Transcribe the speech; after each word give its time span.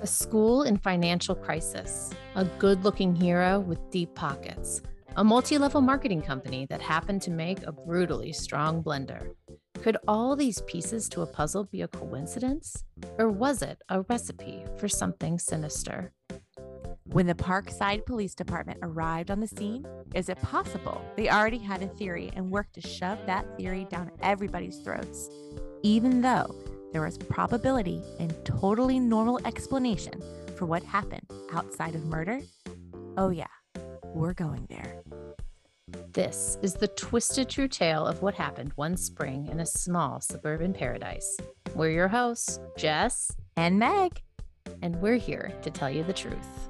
A 0.00 0.06
school 0.06 0.62
in 0.62 0.76
financial 0.76 1.34
crisis, 1.34 2.10
a 2.36 2.44
good 2.44 2.84
looking 2.84 3.16
hero 3.16 3.60
with 3.60 3.90
deep 3.90 4.14
pockets, 4.14 4.80
a 5.16 5.24
multi 5.24 5.58
level 5.58 5.80
marketing 5.80 6.22
company 6.22 6.66
that 6.70 6.80
happened 6.80 7.22
to 7.22 7.30
make 7.30 7.62
a 7.66 7.72
brutally 7.72 8.32
strong 8.32 8.82
blender. 8.82 9.34
Could 9.82 9.96
all 10.06 10.34
these 10.36 10.60
pieces 10.62 11.08
to 11.10 11.22
a 11.22 11.26
puzzle 11.26 11.64
be 11.64 11.82
a 11.82 11.88
coincidence? 11.88 12.84
Or 13.18 13.30
was 13.30 13.62
it 13.62 13.78
a 13.88 14.02
recipe 14.02 14.64
for 14.76 14.88
something 14.88 15.38
sinister? 15.38 16.12
When 17.04 17.26
the 17.26 17.34
Parkside 17.34 18.04
Police 18.04 18.34
Department 18.34 18.80
arrived 18.82 19.30
on 19.30 19.40
the 19.40 19.46
scene, 19.46 19.86
is 20.14 20.28
it 20.28 20.40
possible 20.42 21.00
they 21.16 21.30
already 21.30 21.58
had 21.58 21.82
a 21.82 21.88
theory 21.88 22.30
and 22.36 22.50
worked 22.50 22.74
to 22.74 22.80
shove 22.80 23.18
that 23.26 23.46
theory 23.56 23.86
down 23.88 24.10
everybody's 24.20 24.78
throats? 24.78 25.30
Even 25.82 26.20
though 26.20 26.54
there 26.92 27.02
was 27.02 27.16
probability 27.16 28.02
and 28.18 28.34
totally 28.44 28.98
normal 28.98 29.40
explanation 29.46 30.22
for 30.56 30.66
what 30.66 30.82
happened 30.82 31.26
outside 31.52 31.94
of 31.94 32.04
murder? 32.04 32.40
Oh, 33.16 33.30
yeah, 33.30 33.46
we're 34.14 34.34
going 34.34 34.66
there. 34.68 35.02
This 36.12 36.58
is 36.62 36.74
the 36.74 36.88
twisted 36.88 37.48
true 37.48 37.68
tale 37.68 38.06
of 38.06 38.22
what 38.22 38.34
happened 38.34 38.72
one 38.76 38.96
spring 38.96 39.46
in 39.46 39.60
a 39.60 39.66
small 39.66 40.20
suburban 40.20 40.74
paradise. 40.74 41.36
We're 41.74 41.90
your 41.90 42.08
hosts, 42.08 42.60
Jess, 42.76 43.30
And 43.56 43.78
Meg, 43.78 44.22
and 44.82 45.00
we're 45.00 45.16
here 45.16 45.52
to 45.62 45.70
tell 45.70 45.90
you 45.90 46.02
the 46.04 46.12
truth. 46.12 46.67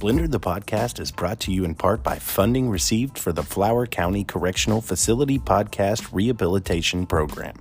Blender 0.00 0.30
the 0.30 0.40
podcast 0.40 0.98
is 0.98 1.10
brought 1.10 1.40
to 1.40 1.52
you 1.52 1.62
in 1.62 1.74
part 1.74 2.02
by 2.02 2.18
funding 2.18 2.70
received 2.70 3.18
for 3.18 3.34
the 3.34 3.42
Flower 3.42 3.86
County 3.86 4.24
Correctional 4.24 4.80
Facility 4.80 5.38
Podcast 5.38 6.08
Rehabilitation 6.10 7.04
Program, 7.04 7.54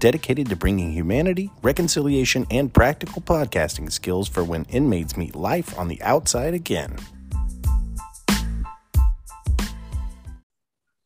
dedicated 0.00 0.48
to 0.48 0.56
bringing 0.56 0.90
humanity, 0.90 1.48
reconciliation, 1.62 2.44
and 2.50 2.74
practical 2.74 3.22
podcasting 3.22 3.92
skills 3.92 4.26
for 4.26 4.42
when 4.42 4.64
inmates 4.64 5.16
meet 5.16 5.36
life 5.36 5.78
on 5.78 5.86
the 5.86 6.02
outside 6.02 6.54
again. 6.54 6.96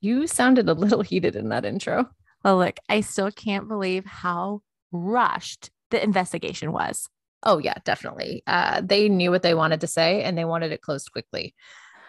You 0.00 0.26
sounded 0.26 0.66
a 0.70 0.72
little 0.72 1.02
heated 1.02 1.36
in 1.36 1.50
that 1.50 1.66
intro. 1.66 2.08
well, 2.42 2.56
look, 2.56 2.78
I 2.88 3.02
still 3.02 3.30
can't 3.30 3.68
believe 3.68 4.06
how 4.06 4.62
rushed 4.92 5.68
the 5.90 6.02
investigation 6.02 6.72
was. 6.72 7.06
Oh, 7.42 7.58
yeah, 7.58 7.74
definitely. 7.84 8.42
Uh, 8.46 8.82
they 8.84 9.08
knew 9.08 9.30
what 9.30 9.42
they 9.42 9.54
wanted 9.54 9.80
to 9.80 9.86
say 9.86 10.22
and 10.22 10.36
they 10.36 10.44
wanted 10.44 10.72
it 10.72 10.82
closed 10.82 11.10
quickly. 11.12 11.54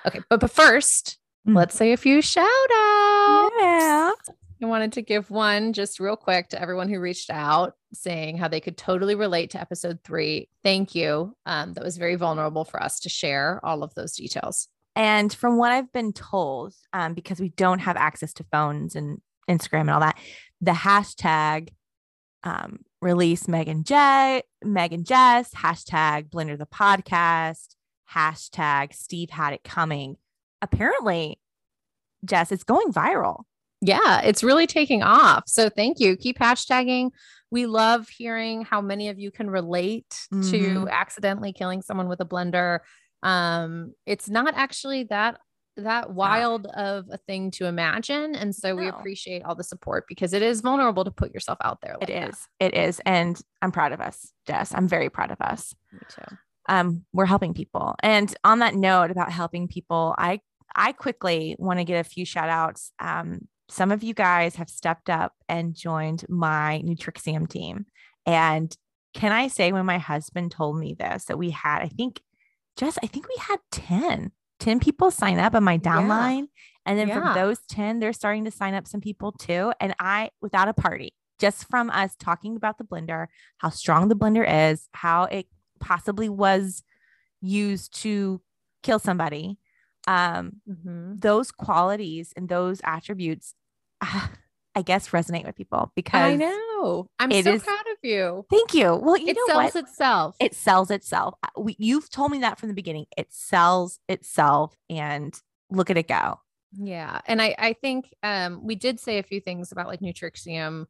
Okay, 0.06 0.20
but, 0.30 0.40
but 0.40 0.52
first, 0.52 1.18
Mm. 1.48 1.56
let's 1.56 1.76
say 1.76 1.92
a 1.92 1.98
few 1.98 2.22
shout 2.22 2.46
outs. 2.46 3.56
Yeah. 3.60 4.12
I 4.62 4.66
wanted 4.68 4.94
to 4.94 5.02
give 5.02 5.32
one 5.32 5.74
just 5.74 6.00
real 6.00 6.16
quick 6.16 6.50
to 6.50 6.62
everyone 6.62 6.88
who 6.88 7.00
reached 7.00 7.32
out 7.32 7.74
saying 7.96 8.38
how 8.38 8.48
they 8.48 8.60
could 8.60 8.78
totally 8.78 9.16
relate 9.16 9.50
to 9.52 9.60
episode 9.60 9.98
three. 10.04 10.50
Thank 10.64 10.94
you. 10.94 11.36
Um, 11.48 11.74
that 11.74 11.84
was 11.84 11.98
very 11.98 12.14
vulnerable 12.14 12.64
for 12.64 12.82
us 12.82 13.00
to 13.00 13.10
share 13.10 13.60
all 13.64 13.82
of 13.82 13.96
those 13.96 14.16
details. 14.16 14.68
And 14.96 15.34
from 15.34 15.58
what 15.58 15.72
I've 15.72 15.92
been 15.92 16.14
told, 16.14 16.76
um, 16.94 17.16
because 17.16 17.40
we 17.40 17.50
don't 17.50 17.80
have 17.80 17.98
access 17.98 18.34
to 18.34 18.46
phones 18.52 18.96
and 18.96 19.20
Instagram 19.50 19.82
and 19.82 19.90
all 19.90 20.00
that, 20.02 20.20
the 20.62 20.74
hashtag 20.74 21.70
um, 22.44 22.82
release 23.02 23.48
Megan 23.48 23.84
J, 23.84 24.44
Megan 24.64 25.04
Jess, 25.04 25.54
hashtag 25.54 26.30
Blender 26.30 26.58
the 26.58 26.66
podcast, 26.66 27.76
hashtag 28.14 28.94
Steve 28.94 29.32
had 29.32 29.54
it 29.54 29.64
coming. 29.64 30.18
Apparently, 30.62 31.40
Jess, 32.24 32.52
it's 32.52 32.64
going 32.64 32.92
viral. 32.92 33.44
Yeah, 33.82 34.22
it's 34.22 34.44
really 34.44 34.68
taking 34.68 35.02
off. 35.02 35.46
So 35.48 35.68
thank 35.70 36.00
you. 36.00 36.16
Keep 36.16 36.38
hashtagging. 36.38 37.10
We 37.50 37.66
love 37.66 38.08
hearing 38.10 38.64
how 38.64 38.80
many 38.80 39.10
of 39.10 39.18
you 39.18 39.32
can 39.32 39.50
relate 39.50 40.28
to 40.32 40.38
Mhm. 40.38 40.90
accidentally 40.90 41.52
killing 41.52 41.82
someone 41.82 42.08
with 42.08 42.22
a 42.22 42.26
blender. 42.26 42.80
Um, 43.24 43.94
it's 44.06 44.30
not 44.30 44.54
actually 44.56 45.06
that 45.06 45.40
that 45.78 46.12
wild 46.12 46.68
of 46.68 47.06
a 47.12 47.18
thing 47.18 47.52
to 47.52 47.66
imagine. 47.66 48.36
And 48.36 48.54
so 48.54 48.76
we 48.76 48.88
appreciate 48.88 49.44
all 49.44 49.56
the 49.56 49.64
support 49.64 50.06
because 50.08 50.34
it 50.34 50.42
is 50.42 50.62
vulnerable 50.62 51.04
to 51.06 51.12
put 51.12 51.34
yourself 51.34 51.58
out 51.64 51.80
there. 51.82 51.94
It 51.94 52.00
like 52.02 52.10
that. 52.10 52.30
is. 52.30 52.48
It 52.60 52.74
is. 52.76 53.02
And 53.06 53.40
I'm 53.62 53.72
proud 53.72 53.92
of 53.92 54.02
us, 54.02 54.32
Jess. 54.46 54.74
I'm 54.74 54.88
very 54.88 55.10
proud 55.10 55.32
of 55.32 55.40
us. 55.40 55.74
Me 55.92 56.00
too. 56.10 56.36
um, 56.70 57.06
we're 57.14 57.26
helping 57.26 57.54
people. 57.54 57.96
And 58.04 58.34
on 58.44 58.60
that 58.60 58.76
note 58.76 59.12
about 59.12 59.32
helping 59.32 59.68
people, 59.68 60.14
I 60.18 60.42
I 60.76 60.94
quickly 60.94 61.56
want 61.60 61.80
to 61.80 61.86
get 61.86 62.00
a 62.00 62.10
few 62.10 62.26
shout 62.26 62.50
outs. 62.50 62.92
Um, 63.00 63.48
some 63.70 63.92
of 63.92 64.04
you 64.04 64.14
guys 64.14 64.56
have 64.56 64.70
stepped 64.70 65.10
up 65.10 65.34
and 65.50 65.76
joined 65.76 66.26
my 66.30 66.82
Nutrixium 66.86 67.50
team. 67.50 67.86
And 68.26 68.76
can 69.14 69.32
I 69.32 69.48
say 69.48 69.72
when 69.72 69.86
my 69.86 69.98
husband 69.98 70.52
told 70.52 70.78
me 70.78 70.96
this 70.98 71.26
that 71.26 71.38
we 71.38 71.50
had, 71.50 71.82
I 71.82 71.88
think 71.88 72.22
Jess, 72.78 72.98
I 73.04 73.08
think 73.08 73.28
we 73.28 73.36
had 73.40 73.60
10, 73.72 74.32
10 74.62 74.80
people 74.80 75.12
sign 75.12 75.40
up 75.40 75.54
on 75.56 75.64
my 75.64 75.78
downline. 75.78 76.48
And 76.86 76.98
then 76.98 77.10
Yeah. 77.10 77.16
from 77.20 77.34
those 77.34 77.60
10, 77.68 78.00
they're 78.00 78.14
starting 78.14 78.46
to 78.46 78.52
sign 78.52 78.74
up 78.74 78.88
some 78.88 79.02
people 79.02 79.32
too. 79.34 79.74
And 79.80 79.94
I, 80.00 80.32
without 80.42 80.68
a 80.70 80.74
party, 80.74 81.14
just 81.40 81.70
from 81.70 81.90
us 81.90 82.16
talking 82.16 82.56
about 82.56 82.78
the 82.78 82.84
blender, 82.84 83.28
how 83.58 83.70
strong 83.70 84.08
the 84.08 84.16
blender 84.16 84.46
is, 84.72 84.88
how 84.94 85.24
it 85.26 85.48
possibly 85.80 86.30
was 86.30 86.84
used 87.42 87.94
to 88.04 88.42
kill 88.84 89.00
somebody. 89.00 89.58
Um, 90.08 90.62
Mhm. 90.70 91.22
those 91.22 91.52
qualities 91.52 92.34
and 92.36 92.50
those 92.50 92.82
attributes, 92.84 93.54
ah, 94.02 94.32
I 94.76 94.82
guess, 94.84 95.10
resonate 95.10 95.46
with 95.46 95.56
people 95.56 95.92
because 95.96 96.22
I 96.22 96.36
know. 96.36 97.08
I'm 97.20 97.32
so 97.32 97.54
is- 97.56 97.64
proud 97.64 97.80
of 97.92 97.98
you. 98.04 98.46
Thank 98.50 98.74
you. 98.74 98.96
Well, 98.96 99.18
you 99.18 99.28
it 99.28 99.36
know 99.36 99.46
sells 99.48 99.74
what? 99.74 99.84
itself. 99.84 100.36
it 100.40 100.56
sells 100.56 100.90
itself. 100.92 101.36
Uh, 101.44 101.62
We, 101.62 101.76
you've 101.78 102.10
told 102.10 102.32
me 102.32 102.40
that 102.40 102.58
from 102.60 102.70
the 102.70 102.76
beginning. 102.76 103.06
It 103.18 103.28
sells 103.32 104.00
itself, 104.08 104.76
and 104.90 105.34
look 105.70 105.90
at 105.90 105.98
it 105.98 106.08
go. 106.08 106.40
Yeah. 106.74 107.20
And 107.28 107.42
I, 107.42 107.54
I 107.60 107.74
think 107.74 108.14
um, 108.24 108.66
we 108.66 108.76
did 108.76 109.00
say 109.00 109.18
a 109.18 109.24
few 109.24 109.42
things 109.42 109.74
about 109.74 109.88
like 109.88 110.00
Nutrixium, 110.00 110.86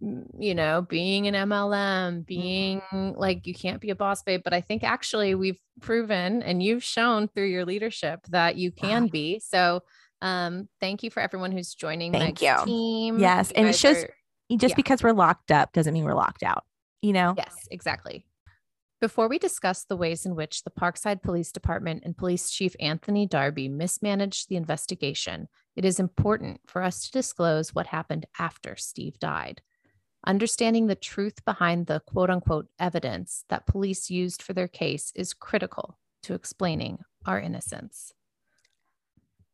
you 0.00 0.54
know, 0.54 0.82
being 0.88 1.28
an 1.28 1.34
MLM, 1.34 2.26
being 2.26 2.80
like 3.16 3.46
you 3.46 3.54
can't 3.54 3.80
be 3.80 3.90
a 3.90 3.94
boss 3.94 4.22
babe. 4.24 4.40
But 4.42 4.54
I 4.54 4.60
think 4.60 4.82
actually 4.82 5.34
we've 5.36 5.60
proven 5.80 6.42
and 6.42 6.60
you've 6.62 6.82
shown 6.82 7.28
through 7.28 7.46
your 7.48 7.64
leadership 7.64 8.20
that 8.30 8.56
you 8.56 8.72
can 8.72 9.04
Wow. 9.04 9.08
be. 9.12 9.38
So 9.40 9.82
um, 10.22 10.68
thank 10.80 11.02
you 11.02 11.10
for 11.10 11.20
everyone 11.20 11.52
who's 11.52 11.74
joining 11.74 12.12
Thank 12.12 12.40
Meg's 12.40 12.42
you. 12.42 12.64
team. 12.64 13.18
Yes, 13.18 13.50
You 13.50 13.54
and 13.56 13.66
it 13.66 13.70
guys 13.70 13.80
shows- 13.80 14.04
are- 14.04 14.14
Just 14.56 14.72
Yeah. 14.72 14.76
because 14.76 15.02
we're 15.02 15.12
locked 15.12 15.52
up 15.52 15.72
doesn't 15.72 15.94
mean 15.94 16.04
we're 16.04 16.14
locked 16.14 16.42
out. 16.42 16.64
You 17.02 17.12
know. 17.12 17.34
Yes, 17.36 17.54
exactly. 17.70 18.26
Before 19.00 19.28
we 19.28 19.38
discuss 19.38 19.84
the 19.84 19.96
ways 19.96 20.26
in 20.26 20.34
which 20.34 20.62
the 20.64 20.70
Parkside 20.70 21.22
Police 21.22 21.52
Department 21.52 22.02
and 22.04 22.14
Police 22.16 22.50
Chief 22.50 22.74
Anthony 22.80 23.26
Darby 23.26 23.68
mismanaged 23.68 24.48
the 24.48 24.56
investigation, 24.56 25.48
it 25.76 25.84
is 25.86 25.98
important 25.98 26.60
for 26.66 26.82
us 26.82 27.04
to 27.06 27.10
disclose 27.12 27.74
what 27.74 27.86
happened 27.86 28.26
after 28.38 28.76
Steve 28.76 29.18
died. 29.18 29.62
Understanding 30.26 30.86
the 30.86 30.96
truth 30.96 31.42
behind 31.46 31.86
the 31.86 32.00
quote 32.00 32.28
unquote 32.28 32.68
evidence 32.78 33.44
that 33.48 33.66
police 33.66 34.10
used 34.10 34.42
for 34.42 34.52
their 34.52 34.68
case 34.68 35.12
is 35.14 35.32
critical 35.32 35.96
to 36.24 36.34
explaining 36.34 36.98
our 37.24 37.40
innocence. 37.40 38.12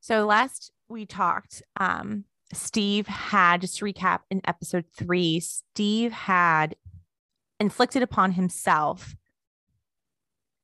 So 0.06 0.24
last 0.24 0.70
we 0.88 1.04
talked, 1.04 1.64
um, 1.80 2.26
Steve 2.52 3.08
had 3.08 3.62
just 3.62 3.78
to 3.78 3.84
recap 3.84 4.20
in 4.30 4.40
episode 4.44 4.84
three, 4.96 5.40
Steve 5.40 6.12
had 6.12 6.76
inflicted 7.58 8.04
upon 8.04 8.30
himself 8.32 9.16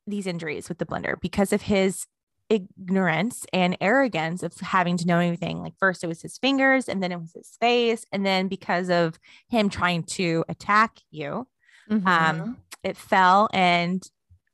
these 0.07 0.29
injuries 0.29 0.69
with 0.69 0.79
the 0.79 0.87
blender 0.87 1.21
because 1.21 1.53
of 1.53 1.63
his 1.63 2.07
ignorance 2.49 3.45
and 3.53 3.77
arrogance 3.81 4.45
of 4.45 4.55
having 4.61 4.97
to 4.99 5.09
know 5.09 5.19
everything. 5.19 5.61
Like 5.61 5.75
first 5.77 6.05
it 6.05 6.07
was 6.07 6.23
his 6.23 6.39
fingers 6.39 6.89
and 6.89 7.03
then 7.03 7.11
it 7.11 7.21
was 7.21 7.33
his 7.35 7.57
face. 7.61 8.07
And 8.13 8.25
then 8.25 8.47
because 8.47 8.91
of 8.91 9.19
him 9.49 9.69
trying 9.69 10.05
to 10.05 10.45
attack 10.49 11.01
you, 11.11 11.49
Mm-hmm. 11.91 12.07
um, 12.07 12.59
it 12.85 12.97
fell 12.97 13.49
and 13.53 14.09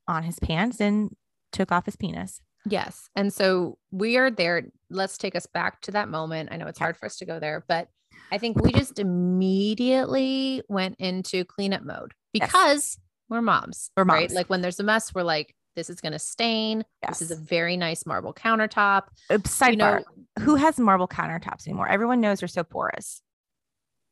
on 0.09 0.23
his 0.23 0.39
pants 0.39 0.81
and 0.81 1.15
took 1.53 1.71
off 1.71 1.85
his 1.85 1.95
penis. 1.95 2.41
Yes. 2.69 3.09
And 3.17 3.33
so 3.33 3.79
we 3.91 4.17
are 4.17 4.31
there. 4.31 4.65
Let's 4.91 5.19
take 5.19 5.35
us 5.37 5.47
back 5.47 5.81
to 5.83 5.91
that 5.93 6.09
moment. 6.09 6.51
I 6.53 6.57
know 6.57 6.67
it's 6.67 6.79
hard 6.79 6.97
for 6.97 7.07
us 7.07 7.17
to 7.19 7.25
go 7.27 7.39
there, 7.41 7.65
but 7.69 7.89
I 8.31 8.39
think 8.39 8.61
we 8.61 8.73
just 8.73 8.99
immediately 8.99 10.63
went 10.69 10.97
into 10.99 11.45
cleanup 11.45 11.83
mode 11.83 12.13
Yes. 12.33 12.47
because 12.49 12.99
We're 13.29 13.43
moms. 13.43 13.91
We're 13.97 14.05
Right? 14.05 14.31
Like 14.31 14.49
when 14.49 14.61
there's 14.63 14.81
a 14.81 14.83
mess, 14.85 15.15
we're 15.15 15.23
like, 15.23 15.55
this 15.77 15.91
is 15.91 16.01
gonna 16.01 16.19
stain. 16.19 16.85
This 17.07 17.23
is 17.23 17.31
a 17.31 17.37
very 17.37 17.77
nice 17.77 18.05
marble 18.05 18.35
countertop. 18.35 19.05
Uh, 19.31 19.35
Sidebar: 19.39 19.71
You 19.71 19.77
know, 19.77 20.01
Who 20.41 20.55
has 20.57 20.79
marble 20.79 21.07
countertops 21.07 21.67
anymore? 21.69 21.89
Everyone 21.89 22.21
knows 22.21 22.41
they're 22.41 22.49
so 22.49 22.65
porous. 22.65 23.23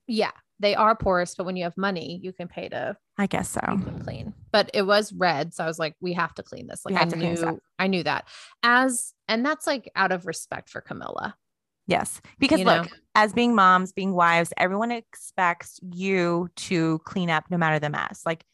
yeah, 0.07 0.31
they 0.61 0.75
are 0.77 0.95
porous, 0.95 1.35
but 1.35 1.45
when 1.45 1.57
you 1.57 1.65
have 1.65 1.77
money, 1.77 2.21
you 2.23 2.33
can 2.33 2.47
pay 2.49 2.69
to 2.69 2.97
I 3.19 3.27
guess 3.27 3.49
so. 3.49 3.61
clean. 4.05 4.33
But 4.57 4.71
it 4.73 4.87
was 4.87 5.13
red, 5.13 5.53
so 5.53 5.65
I 5.65 5.67
was 5.67 5.79
like, 5.79 5.97
we 6.01 6.15
have 6.15 6.33
to 6.37 6.43
clean 6.43 6.67
this. 6.67 6.81
Like 6.87 6.95
I 6.95 7.01
have 7.01 7.11
to 7.11 7.17
clean 7.17 7.35
this 7.35 7.43
up. 7.43 7.57
knew, 7.57 7.61
I 7.79 7.89
knew 7.89 8.03
that. 8.05 8.27
As 8.63 9.13
and 9.29 9.45
that's 9.45 9.67
like 9.67 9.91
out 9.95 10.13
of 10.13 10.25
respect 10.25 10.71
for 10.71 10.81
Camilla. 10.81 11.37
Yes, 11.87 12.23
because 12.39 12.61
You 12.61 12.65
look, 12.65 12.85
know? 12.85 12.97
as 13.15 13.35
being 13.35 13.55
moms, 13.55 13.93
being 13.93 14.15
wives, 14.15 14.55
everyone 14.57 14.93
expects 14.93 15.79
you 15.93 16.49
to 16.57 17.01
clean 17.05 17.29
up 17.29 17.45
no 17.51 17.59
matter 17.59 17.79
the 17.79 17.91
mess. 17.91 18.23
Like, 18.25 18.47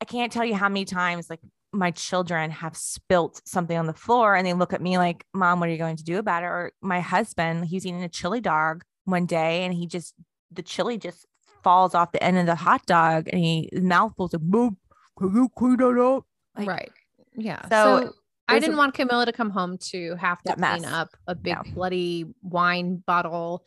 I 0.00 0.06
can't 0.06 0.32
tell 0.32 0.46
you 0.46 0.54
how 0.54 0.70
many 0.70 0.86
times 0.86 1.28
like 1.28 1.40
my 1.70 1.90
children 1.90 2.50
have 2.50 2.74
spilt 2.74 3.42
something 3.44 3.76
on 3.76 3.84
the 3.84 3.92
floor 3.92 4.34
and 4.34 4.46
they 4.46 4.54
look 4.54 4.72
at 4.72 4.80
me 4.80 4.96
like, 4.96 5.22
Mom, 5.34 5.60
what 5.60 5.68
are 5.68 5.72
you 5.72 5.76
going 5.76 5.96
to 5.96 6.04
do 6.04 6.16
about 6.16 6.44
it? 6.44 6.46
Or 6.46 6.72
my 6.80 7.00
husband, 7.00 7.66
he 7.66 7.76
was 7.76 7.84
eating 7.84 8.04
a 8.04 8.08
chili 8.08 8.40
dog 8.40 8.84
one 9.04 9.26
day 9.26 9.64
and 9.64 9.74
he 9.74 9.86
just, 9.86 10.14
the 10.50 10.62
chili 10.62 10.96
just 10.96 11.26
falls 11.62 11.94
off 11.94 12.12
the 12.12 12.22
end 12.22 12.38
of 12.38 12.46
the 12.46 12.54
hot 12.54 12.84
dog 12.86 13.28
and 13.32 13.40
he, 13.42 13.68
mouthfuls 13.72 14.34
of 14.34 14.42
Mom, 14.42 14.76
can 15.18 15.34
you 15.34 15.48
clean 15.56 15.76
that 15.78 15.98
up? 16.00 16.24
Like, 16.56 16.68
right. 16.68 16.92
Yeah. 17.36 17.62
so 17.68 18.00
So, 18.06 18.12
I 18.48 18.58
didn't 18.58 18.74
a- 18.74 18.78
want 18.78 18.94
Camilla 18.94 19.26
to 19.26 19.32
come 19.32 19.50
home 19.50 19.78
to 19.90 20.14
have 20.16 20.40
to 20.42 20.54
clean 20.54 20.60
mess. 20.82 20.84
up 20.92 21.08
a 21.26 21.34
big 21.34 21.54
No. 21.56 21.62
bloody 21.74 22.24
wine 22.42 23.02
bottle 23.06 23.64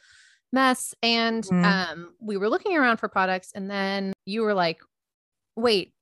mess. 0.52 0.94
And 1.04 1.44
Mhm. 1.44 1.64
um, 1.64 2.14
we 2.20 2.36
were 2.38 2.50
looking 2.50 2.76
around 2.76 2.98
for 2.98 3.08
products, 3.08 3.52
and 3.56 3.70
then 3.70 4.14
you 4.26 4.42
were 4.42 4.54
like, 4.54 4.80
"Wait, 5.56 5.94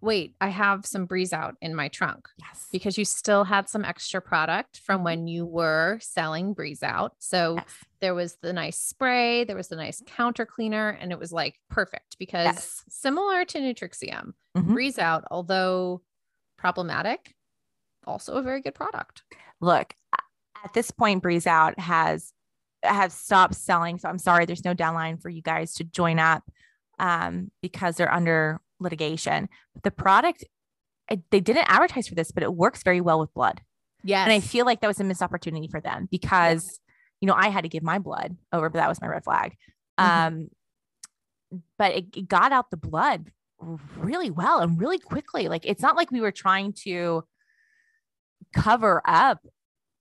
wait, 0.00 0.34
I 0.40 0.48
have 0.48 0.86
some 0.86 1.06
breeze 1.06 1.32
out 1.32 1.56
in 1.60 1.74
my 1.74 1.88
trunk." 1.88 2.28
Yes. 2.38 2.68
Because 2.72 2.96
you 2.98 3.04
still 3.04 3.44
had 3.44 3.68
some 3.68 3.84
extra 3.84 4.20
product 4.22 4.76
Mm-hmm. 4.76 4.84
from 4.84 5.04
when 5.04 5.26
you 5.28 5.46
were 5.46 5.98
selling 6.00 6.52
breeze 6.54 6.82
out. 6.82 7.14
So 7.18 7.56
Yes. 7.56 7.84
there 8.00 8.14
was 8.14 8.36
the 8.42 8.52
nice 8.52 8.78
spray, 8.78 9.44
there 9.44 9.56
was 9.56 9.68
the 9.68 9.76
nice 9.76 10.02
counter 10.06 10.46
cleaner, 10.46 10.90
and 10.90 11.12
it 11.12 11.18
was 11.18 11.32
like 11.32 11.58
perfect 11.68 12.16
because 12.18 12.46
Yes. 12.46 12.84
similar 12.88 13.44
to 13.46 13.58
Nutrixium, 13.58 14.32
Mhm. 14.56 14.72
breeze 14.74 14.98
out, 14.98 15.24
although 15.30 16.02
problematic, 16.58 17.34
also 18.06 18.34
a 18.34 18.42
very 18.42 18.60
good 18.60 18.74
product. 18.74 19.22
look 19.60 19.94
at 20.64 20.72
this 20.74 20.90
point 20.90 21.22
breeze 21.22 21.46
out 21.46 21.78
has 21.78 22.32
have 22.82 23.12
stopped 23.12 23.54
selling 23.54 23.98
so 23.98 24.08
i'm 24.08 24.18
sorry 24.18 24.46
there's 24.46 24.64
no 24.64 24.72
deadline 24.72 25.18
for 25.18 25.28
you 25.28 25.42
guys 25.42 25.74
to 25.74 25.84
join 25.84 26.18
up 26.18 26.42
um, 26.98 27.50
because 27.60 27.96
they're 27.96 28.12
under 28.12 28.58
litigation. 28.80 29.48
But 29.74 29.82
the 29.84 29.90
product 29.90 30.44
I- 31.10 31.22
they 31.30 31.40
didn't 31.40 31.66
advertise 31.68 32.06
for 32.08 32.14
this 32.14 32.30
but 32.32 32.42
it 32.42 32.54
works 32.54 32.82
very 32.82 33.00
well 33.00 33.18
with 33.20 33.32
blood. 33.34 33.62
Yeah, 34.02 34.22
and 34.22 34.32
i 34.32 34.40
feel 34.40 34.64
like 34.64 34.80
that 34.80 34.86
was 34.88 34.98
a 35.00 35.04
missed 35.04 35.22
opportunity 35.22 35.68
for 35.68 35.80
them 35.80 36.08
because 36.10 36.80
you 37.20 37.26
know 37.26 37.34
i 37.34 37.48
had 37.50 37.62
to 37.64 37.68
give 37.68 37.82
my 37.82 37.98
blood 37.98 38.36
over 38.52 38.70
but 38.70 38.78
that 38.78 38.88
was 38.88 39.00
my 39.00 39.08
red 39.08 39.24
flag. 39.24 39.56
Mhm. 39.98 40.04
um 40.26 40.48
but 41.78 41.92
it, 41.92 42.06
it 42.16 42.28
got 42.28 42.52
out 42.52 42.70
the 42.70 42.76
blood 42.76 43.30
really 43.96 44.30
well 44.30 44.60
and 44.60 44.80
really 44.80 44.98
quickly. 44.98 45.48
Like 45.48 45.66
it's 45.66 45.82
not 45.82 45.96
like 45.96 46.10
we 46.10 46.20
were 46.20 46.32
trying 46.32 46.72
to 46.84 47.24
cover 48.54 49.02
up 49.04 49.40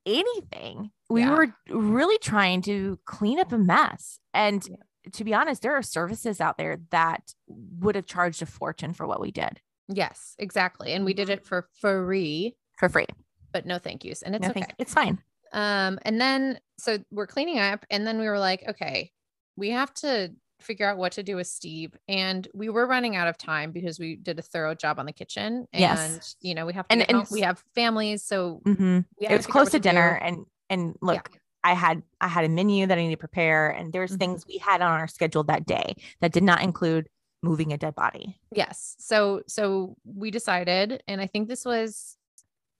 anything. 0.05 0.91
We 1.09 1.21
Yeah. 1.21 1.31
were 1.35 1.55
really 1.69 2.17
trying 2.19 2.61
to 2.63 2.99
clean 3.05 3.39
up 3.39 3.51
a 3.51 3.57
mess. 3.57 4.19
And 4.33 4.65
Yeah. 4.65 4.75
To 5.13 5.23
be 5.23 5.33
honest 5.33 5.61
there 5.61 5.73
are 5.75 5.81
services 5.81 6.39
out 6.41 6.57
there 6.57 6.79
that 6.91 7.33
would 7.47 7.95
have 7.95 8.05
charged 8.05 8.41
a 8.41 8.45
fortune 8.45 8.93
for 8.93 9.05
what 9.07 9.19
we 9.21 9.31
did 9.31 9.61
yes, 9.91 10.35
exactly. 10.37 10.93
And 10.93 11.03
we 11.03 11.13
did 11.15 11.29
it 11.29 11.43
for 11.45 11.67
free, 11.81 12.55
for 12.77 12.89
free 12.89 13.07
but 13.51 13.65
no 13.65 13.79
thank 13.79 14.05
yous. 14.05 14.21
And 14.21 14.35
it's 14.35 14.43
No, 14.43 14.49
okay. 14.51 14.59
thank- 14.61 14.75
it's 14.77 14.93
fine 14.93 15.19
Um, 15.51 15.97
and 16.03 16.21
then 16.21 16.59
so 16.77 16.99
we're 17.11 17.25
cleaning 17.27 17.57
up, 17.59 17.85
and 17.89 18.05
then 18.05 18.19
we 18.19 18.27
were 18.27 18.37
like, 18.39 18.63
okay, 18.69 19.11
we 19.57 19.71
have 19.71 19.91
to 19.95 20.31
figure 20.61 20.85
out 20.87 20.97
what 20.97 21.13
to 21.13 21.23
do 21.23 21.35
with 21.37 21.47
Steve. 21.47 21.97
And 22.07 22.47
we 22.53 22.69
were 22.69 22.85
running 22.85 23.15
out 23.15 23.27
of 23.27 23.37
time 23.37 23.71
because 23.71 23.97
we 23.99 24.15
did 24.15 24.37
a 24.37 24.41
thorough 24.41 24.75
job 24.75 24.99
on 24.99 25.05
the 25.07 25.11
kitchen. 25.13 25.67
And 25.73 25.81
Yes. 25.81 26.35
you 26.41 26.53
know, 26.53 26.65
we 26.67 26.73
have 26.73 26.87
to 26.87 26.93
And- 26.93 27.09
and 27.09 27.25
we 27.31 27.41
have 27.41 27.63
families. 27.73 28.23
So 28.23 28.61
Mhm. 28.65 29.05
we 29.19 29.27
it 29.27 29.35
was 29.37 29.47
close 29.47 29.71
to 29.71 29.79
dinner 29.79 30.19
do. 30.19 30.25
and 30.25 30.45
and 30.69 30.95
look 31.01 31.31
i 31.63 31.73
had 31.73 32.01
i 32.21 32.27
had 32.27 32.45
a 32.45 32.49
menu 32.49 32.85
that 32.87 32.97
i 32.97 33.01
needed 33.01 33.15
to 33.15 33.17
prepare 33.17 33.69
and 33.69 33.91
there's 33.93 34.11
Mhm. 34.15 34.19
things 34.19 34.45
we 34.47 34.57
had 34.57 34.81
on 34.81 34.91
our 34.91 35.07
schedule 35.07 35.43
that 35.45 35.65
day 35.65 35.95
that 36.21 36.31
did 36.31 36.43
not 36.43 36.61
include 36.61 37.07
moving 37.41 37.71
a 37.73 37.77
dead 37.77 37.95
body 37.95 38.37
Yes. 38.53 38.95
So 38.99 39.43
so 39.47 39.95
we 40.03 40.29
decided, 40.31 41.03
and 41.07 41.21
I 41.21 41.27
think 41.27 41.47
this 41.47 41.63
was 41.63 42.17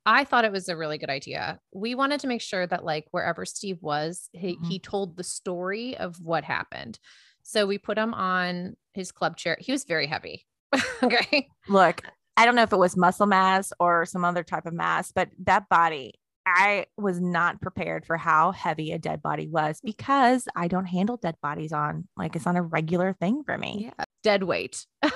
I 0.06 0.24
thought 0.24 0.44
it 0.46 0.52
was 0.52 0.68
a 0.70 0.76
really 0.78 0.98
good 0.98 1.10
idea. 1.10 1.60
We 1.74 1.94
wanted 1.96 2.20
to 2.22 2.28
make 2.28 2.42
sure 2.42 2.66
that 2.68 2.84
like 2.84 3.06
wherever 3.12 3.46
Steve 3.46 3.78
was, 3.82 4.30
he, 4.34 4.56
Mhm. 4.58 4.68
he 4.68 4.80
told 4.80 5.16
the 5.16 5.24
story 5.24 5.96
of 5.98 6.20
what 6.20 6.44
happened. 6.44 6.98
So 7.44 7.68
we 7.68 7.78
put 7.78 7.98
him 7.98 8.14
on 8.14 8.76
his 8.94 9.12
club 9.12 9.38
chair. 9.38 9.56
He 9.60 9.72
was 9.72 9.84
very 9.86 10.08
heavy. 10.08 10.46
okay. 11.04 11.48
look 11.68 12.02
i 12.38 12.46
don't 12.46 12.56
know 12.56 12.62
if 12.64 12.72
it 12.74 12.78
was 12.78 12.96
muscle 12.98 13.26
mass 13.26 13.72
or 13.80 14.06
some 14.06 14.24
other 14.26 14.44
type 14.44 14.66
of 14.68 14.74
mass 14.74 15.12
but 15.12 15.30
that 15.44 15.68
body 15.70 16.14
i 16.46 16.86
was 16.98 17.20
not 17.22 17.62
prepared 17.62 18.06
for 18.06 18.18
how 18.18 18.52
heavy 18.52 18.92
a 18.92 18.98
dead 19.00 19.22
body 19.22 19.48
was 19.48 19.80
because 19.84 20.48
i 20.56 20.68
don't 20.68 20.86
handle 20.86 21.18
dead 21.18 21.36
bodies 21.42 21.72
on 21.72 22.08
like 22.18 22.36
it's 22.36 22.46
not 22.46 22.56
a 22.58 22.62
regular 22.62 23.14
thing 23.14 23.44
for 23.46 23.58
me 23.58 23.92
Yeah. 23.98 24.06
Dead 24.24 24.44
weight. 24.44 24.86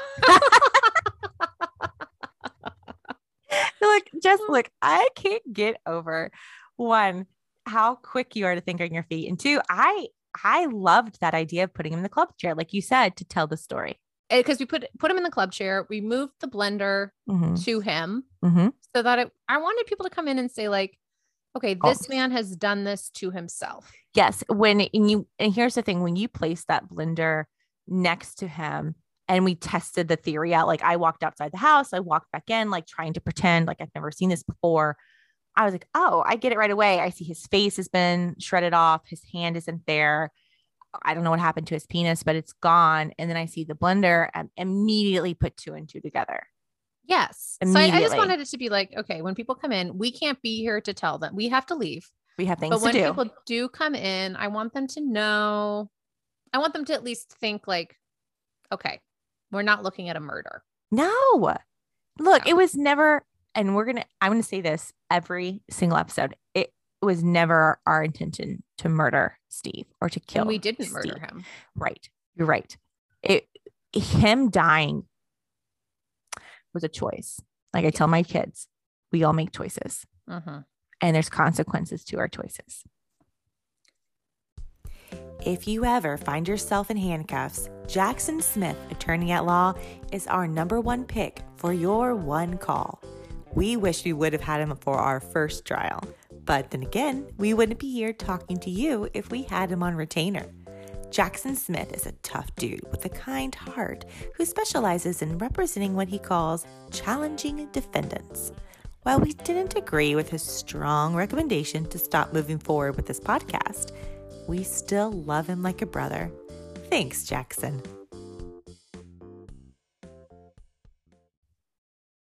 look 3.81 4.03
just 4.21 4.41
look 4.49 4.69
i 4.81 5.07
can't 5.15 5.43
get 5.51 5.77
over 5.85 6.31
one 6.77 7.25
how 7.65 7.95
quick 7.95 8.35
you 8.35 8.45
are 8.45 8.55
to 8.55 8.61
think 8.61 8.81
on 8.81 8.91
your 8.93 9.03
feet 9.03 9.27
and 9.29 9.39
two 9.39 9.59
i 9.69 10.07
i 10.43 10.65
loved 10.67 11.19
that 11.21 11.33
idea 11.33 11.65
of 11.65 11.73
putting 11.73 11.93
him 11.93 11.99
in 11.99 12.03
the 12.03 12.09
club 12.09 12.29
chair 12.37 12.55
like 12.55 12.73
you 12.73 12.81
said 12.81 13.15
to 13.15 13.23
tell 13.25 13.45
the 13.45 13.57
story 13.57 13.99
Because 14.29 14.57
we 14.59 14.65
put 14.65 14.85
put 14.97 15.11
him 15.11 15.17
in 15.17 15.23
the 15.23 15.29
club 15.29 15.51
chair. 15.51 15.85
We 15.89 16.01
moved 16.01 16.33
the 16.39 16.47
blender 16.47 17.09
Mhm, 17.29 17.63
to 17.65 17.79
him 17.81 18.23
mhm. 18.43 18.73
so 18.95 19.03
that 19.03 19.19
it, 19.19 19.31
I 19.47 19.57
wanted 19.59 19.85
people 19.85 20.05
to 20.05 20.09
come 20.09 20.27
in 20.27 20.39
and 20.39 20.49
say, 20.49 20.67
like, 20.69 20.97
okay, 21.55 21.77
Oh. 21.81 21.89
this 21.89 22.09
man 22.09 22.31
has 22.31 22.55
done 22.55 22.83
this 22.83 23.09
to 23.11 23.31
himself. 23.31 23.91
Yes, 24.15 24.43
when 24.47 24.81
and 24.81 25.09
you 25.09 25.27
and 25.39 25.53
here's 25.53 25.75
the 25.75 25.81
thing: 25.81 26.01
when 26.01 26.15
you 26.15 26.27
place 26.27 26.65
that 26.65 26.87
blender 26.89 27.45
next 27.87 28.35
to 28.35 28.47
him, 28.47 28.95
and 29.27 29.45
we 29.45 29.55
tested 29.55 30.07
the 30.07 30.15
theory 30.15 30.53
out. 30.53 30.67
Like 30.67 30.83
I 30.83 30.97
walked 30.97 31.23
outside 31.23 31.51
the 31.51 31.57
house, 31.57 31.93
I 31.93 31.99
walked 31.99 32.31
back 32.31 32.49
in, 32.49 32.69
like 32.69 32.85
trying 32.87 33.13
to 33.13 33.21
pretend 33.21 33.67
like 33.67 33.81
I've 33.81 33.93
never 33.95 34.11
seen 34.11 34.29
this 34.29 34.43
before. 34.43 34.97
I 35.55 35.65
was 35.65 35.73
like, 35.73 35.87
oh, 35.93 36.23
I 36.25 36.35
get 36.35 36.51
it 36.51 36.57
right 36.57 36.71
away. 36.71 36.99
I 36.99 37.09
see 37.11 37.25
his 37.25 37.45
face 37.47 37.77
has 37.77 37.87
been 37.87 38.35
shredded 38.39 38.73
off, 38.73 39.07
his 39.07 39.21
hand 39.31 39.55
isn't 39.57 39.85
there. 39.85 40.31
I 41.03 41.13
don't 41.13 41.23
know 41.23 41.31
what 41.31 41.39
happened 41.39 41.67
to 41.67 41.75
his 41.75 41.85
penis, 41.85 42.23
but 42.23 42.35
it's 42.35 42.53
gone. 42.53 43.13
And 43.17 43.29
then 43.29 43.37
I 43.37 43.45
see 43.45 43.63
the 43.63 43.73
blender 43.75 44.29
and 44.33 44.49
immediately 44.57 45.33
put 45.33 45.57
two 45.57 45.73
and 45.73 45.87
two 45.89 46.01
together. 46.01 46.43
Yes. 47.05 47.57
So 47.63 47.77
I, 47.77 47.83
I 47.83 48.01
just 48.01 48.15
wanted 48.15 48.39
it 48.39 48.47
to 48.49 48.57
be 48.57 48.69
like, 48.69 48.93
okay, 48.97 49.21
when 49.21 49.35
people 49.35 49.55
come 49.55 49.71
in, 49.71 49.97
we 49.97 50.11
can't 50.11 50.41
be 50.41 50.57
here 50.61 50.79
to 50.81 50.93
tell 50.93 51.17
them. 51.17 51.35
We 51.35 51.49
have 51.49 51.65
to 51.67 51.75
leave. 51.75 52.09
We 52.37 52.45
have 52.45 52.59
things 52.59 52.71
to 52.73 52.77
do. 52.77 52.79
but 52.79 52.85
when 52.85 52.93
do. 52.93 53.07
people 53.09 53.35
do 53.45 53.69
come 53.69 53.93
in, 53.95 54.35
I 54.35 54.47
want 54.47 54.73
them 54.73 54.87
to 54.87 55.01
know. 55.01 55.89
I 56.53 56.57
want 56.59 56.73
them 56.73 56.85
to 56.85 56.93
at 56.93 57.03
least 57.03 57.31
think 57.39 57.67
like, 57.67 57.97
okay, 58.71 58.99
we're 59.51 59.61
not 59.63 59.83
looking 59.83 60.09
at 60.09 60.15
a 60.15 60.19
murder. 60.19 60.63
No. 60.91 61.11
Look, 62.19 62.45
No. 62.45 62.49
it 62.49 62.55
was 62.55 62.75
never, 62.75 63.25
and 63.53 63.75
we're 63.75 63.85
going 63.85 63.97
to, 63.97 64.05
I'm 64.21 64.31
going 64.31 64.41
to 64.41 64.47
say 64.47 64.61
this 64.61 64.93
every 65.11 65.61
single 65.69 65.97
episode. 65.97 66.35
It 66.53 66.73
was 67.01 67.23
never 67.23 67.79
our 67.85 68.03
intention 68.03 68.63
to 68.77 68.89
murder 68.89 69.37
Steve 69.49 69.85
or 69.99 70.09
to 70.09 70.19
kill. 70.19 70.43
and 70.43 70.47
we 70.47 70.57
didn't 70.57 70.91
murder 70.91 71.19
him. 71.19 71.43
Right. 71.75 72.07
You're 72.35 72.47
right. 72.47 72.75
It, 73.21 73.47
him 73.93 74.49
dying 74.49 75.05
was 76.73 76.83
a 76.83 76.89
choice. 76.89 77.39
Like 77.73 77.85
I 77.85 77.89
tell 77.89 78.07
my 78.07 78.23
kids, 78.23 78.67
we 79.11 79.23
all 79.23 79.33
make 79.33 79.51
choices 79.51 80.05
Mhm. 80.29 80.65
and 81.01 81.15
there's 81.15 81.29
consequences 81.29 82.03
to 82.05 82.17
our 82.17 82.27
choices. 82.27 82.83
If 85.45 85.67
you 85.67 85.83
ever 85.83 86.17
find 86.17 86.47
yourself 86.47 86.89
in 86.89 86.97
handcuffs, 86.97 87.69
Jackson 87.87 88.41
Smith, 88.41 88.77
attorney 88.89 89.31
at 89.31 89.45
law, 89.45 89.73
is 90.11 90.25
our 90.27 90.47
number 90.47 90.79
one 90.79 91.03
pick 91.03 91.41
for 91.57 91.73
your 91.73 92.15
one 92.15 92.57
call. 92.57 93.01
We 93.53 93.75
wish 93.75 94.05
we 94.05 94.13
would 94.13 94.33
have 94.33 94.41
had 94.41 94.61
him 94.61 94.75
for 94.77 94.97
our 94.97 95.19
first 95.19 95.65
trial, 95.65 96.01
but 96.45 96.71
then 96.71 96.81
again, 96.81 97.27
we 97.37 97.53
wouldn't 97.53 97.79
be 97.79 97.91
here 97.91 98.13
talking 98.13 98.57
to 98.59 98.69
you 98.69 99.09
if 99.13 99.29
we 99.29 99.43
had 99.43 99.69
him 99.69 99.83
on 99.83 99.95
retainer. 99.95 100.45
Jackson 101.13 101.55
Smith 101.55 101.93
is 101.93 102.07
a 102.07 102.11
tough 102.23 102.49
dude 102.55 102.89
with 102.89 103.05
a 103.05 103.09
kind 103.09 103.53
heart 103.53 104.03
who 104.35 104.45
specializes 104.45 105.21
in 105.21 105.37
representing 105.37 105.95
what 105.95 106.07
he 106.07 106.17
calls 106.17 106.65
challenging 106.89 107.69
defendants. 107.71 108.51
While 109.03 109.19
we 109.19 109.33
didn't 109.33 109.75
agree 109.75 110.15
with 110.15 110.29
his 110.29 110.41
strong 110.41 111.13
recommendation 111.13 111.85
to 111.89 111.99
stop 111.99 112.33
moving 112.33 112.57
forward 112.57 112.95
with 112.95 113.05
this 113.05 113.19
podcast, 113.19 113.91
we 114.47 114.63
still 114.63 115.11
love 115.11 115.45
him 115.45 115.61
like 115.61 115.83
a 115.83 115.85
brother. 115.85 116.31
Thanks, 116.89 117.25
Jackson. 117.25 117.83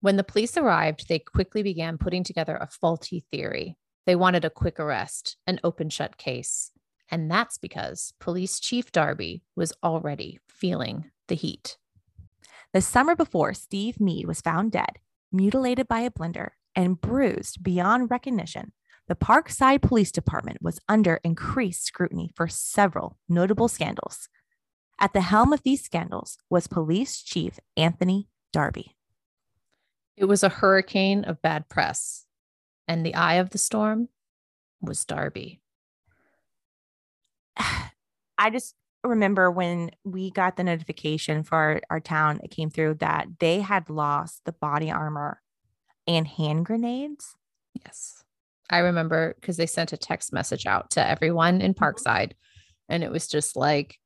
When 0.02 0.16
the 0.16 0.24
police 0.24 0.58
arrived, 0.58 1.08
they 1.08 1.20
quickly 1.20 1.62
began 1.62 1.96
putting 1.96 2.22
together 2.22 2.58
a 2.58 2.66
faulty 2.66 3.24
theory. 3.32 3.78
They 4.04 4.14
wanted 4.14 4.44
a 4.44 4.50
quick 4.50 4.78
arrest, 4.78 5.38
an 5.46 5.58
open 5.64 5.88
shut 5.88 6.18
case. 6.18 6.70
And 7.14 7.30
that's 7.30 7.58
because 7.58 8.12
Police 8.18 8.58
Chief 8.58 8.90
Darby 8.90 9.44
was 9.54 9.72
already 9.84 10.40
feeling 10.48 11.12
the 11.28 11.36
heat. 11.36 11.78
The 12.72 12.80
summer 12.80 13.14
before 13.14 13.54
Steve 13.54 14.00
Mead 14.00 14.26
was 14.26 14.40
found 14.40 14.72
dead, 14.72 14.98
mutilated 15.30 15.86
by 15.86 16.00
a 16.00 16.10
blender, 16.10 16.48
and 16.74 17.00
bruised 17.00 17.62
beyond 17.62 18.10
recognition, 18.10 18.72
the 19.06 19.14
Parkside 19.14 19.80
Police 19.80 20.10
Department 20.10 20.58
was 20.60 20.80
under 20.88 21.20
increased 21.22 21.84
scrutiny 21.84 22.32
for 22.34 22.48
several 22.48 23.16
notable 23.28 23.68
scandals. 23.68 24.28
At 24.98 25.12
the 25.12 25.20
helm 25.20 25.52
of 25.52 25.62
these 25.62 25.84
scandals 25.84 26.36
was 26.50 26.66
Police 26.66 27.22
Chief 27.22 27.60
Anthony 27.76 28.26
Darby. 28.52 28.96
It 30.16 30.24
was 30.24 30.42
a 30.42 30.48
hurricane 30.48 31.22
of 31.22 31.40
bad 31.42 31.68
press, 31.68 32.26
and 32.88 33.06
the 33.06 33.14
eye 33.14 33.34
of 33.34 33.50
the 33.50 33.58
storm 33.58 34.08
was 34.80 35.04
Darby. 35.04 35.60
I 38.38 38.50
just 38.50 38.74
remember 39.02 39.50
when 39.50 39.90
we 40.04 40.30
got 40.30 40.56
the 40.56 40.64
notification 40.64 41.42
for 41.44 41.56
our, 41.56 41.80
our 41.90 42.00
town, 42.00 42.40
it 42.42 42.50
came 42.50 42.70
through 42.70 42.94
that 42.94 43.28
they 43.38 43.60
had 43.60 43.90
lost 43.90 44.42
the 44.44 44.52
body 44.52 44.90
armor 44.90 45.40
and 46.06 46.26
hand 46.26 46.66
grenades. 46.66 47.36
Yes. 47.84 48.24
I 48.70 48.78
remember 48.78 49.34
because 49.40 49.56
they 49.56 49.66
sent 49.66 49.92
a 49.92 49.96
text 49.96 50.32
message 50.32 50.66
out 50.66 50.90
to 50.92 51.06
everyone 51.06 51.60
in 51.60 51.74
mm-hmm. 51.74 51.84
Parkside, 51.84 52.32
and 52.88 53.04
it 53.04 53.10
was 53.10 53.28
just 53.28 53.56
like, 53.56 53.98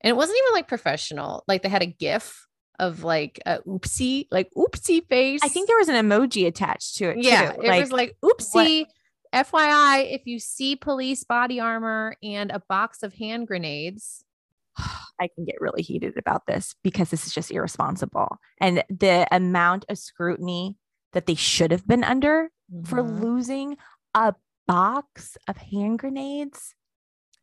and 0.00 0.10
it 0.10 0.16
wasn't 0.16 0.38
even 0.38 0.54
like 0.54 0.68
professional. 0.68 1.44
Like 1.48 1.62
they 1.62 1.68
had 1.68 1.82
a 1.82 1.86
GIF 1.86 2.46
of 2.78 3.04
like 3.04 3.40
a 3.46 3.60
oopsie, 3.60 4.26
like 4.30 4.50
oopsie 4.56 5.06
face. 5.08 5.40
I 5.42 5.48
think 5.48 5.68
there 5.68 5.78
was 5.78 5.88
an 5.88 5.96
emoji 5.96 6.46
attached 6.46 6.96
to 6.96 7.10
it. 7.10 7.18
yeah, 7.18 7.52
too. 7.52 7.62
it 7.62 7.80
was 7.80 7.92
like 7.92 8.16
oopsie. 8.22 8.86
FYI, 9.32 10.12
if 10.14 10.22
you 10.26 10.38
see 10.38 10.76
police 10.76 11.24
body 11.24 11.58
armor 11.60 12.16
and 12.22 12.50
a 12.50 12.62
box 12.68 13.02
of 13.02 13.14
hand 13.14 13.46
grenades, 13.46 14.24
I 14.78 15.28
can 15.34 15.44
get 15.44 15.56
really 15.60 15.82
heated 15.82 16.16
about 16.18 16.46
this 16.46 16.74
because 16.82 17.10
this 17.10 17.26
is 17.26 17.32
just 17.32 17.50
irresponsible. 17.50 18.38
And 18.60 18.82
the 18.88 19.26
amount 19.30 19.84
of 19.88 19.98
scrutiny 19.98 20.76
that 21.12 21.26
they 21.26 21.34
should 21.34 21.70
have 21.70 21.86
been 21.86 22.04
under 22.04 22.50
for 22.86 22.98
Mhm. 23.02 23.20
losing 23.20 23.76
a 24.14 24.34
box 24.66 25.36
of 25.48 25.56
hand 25.56 25.98
grenades, 25.98 26.74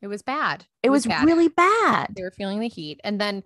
it 0.01 0.07
was 0.07 0.21
bad. 0.21 0.65
it 0.81 0.89
was 0.89 1.05
bad. 1.05 1.25
really 1.25 1.49
bad. 1.49 2.13
they 2.15 2.21
were 2.23 2.31
feeling 2.31 2.59
the 2.59 2.67
heat 2.69 2.99
and 3.03 3.19
then 3.19 3.43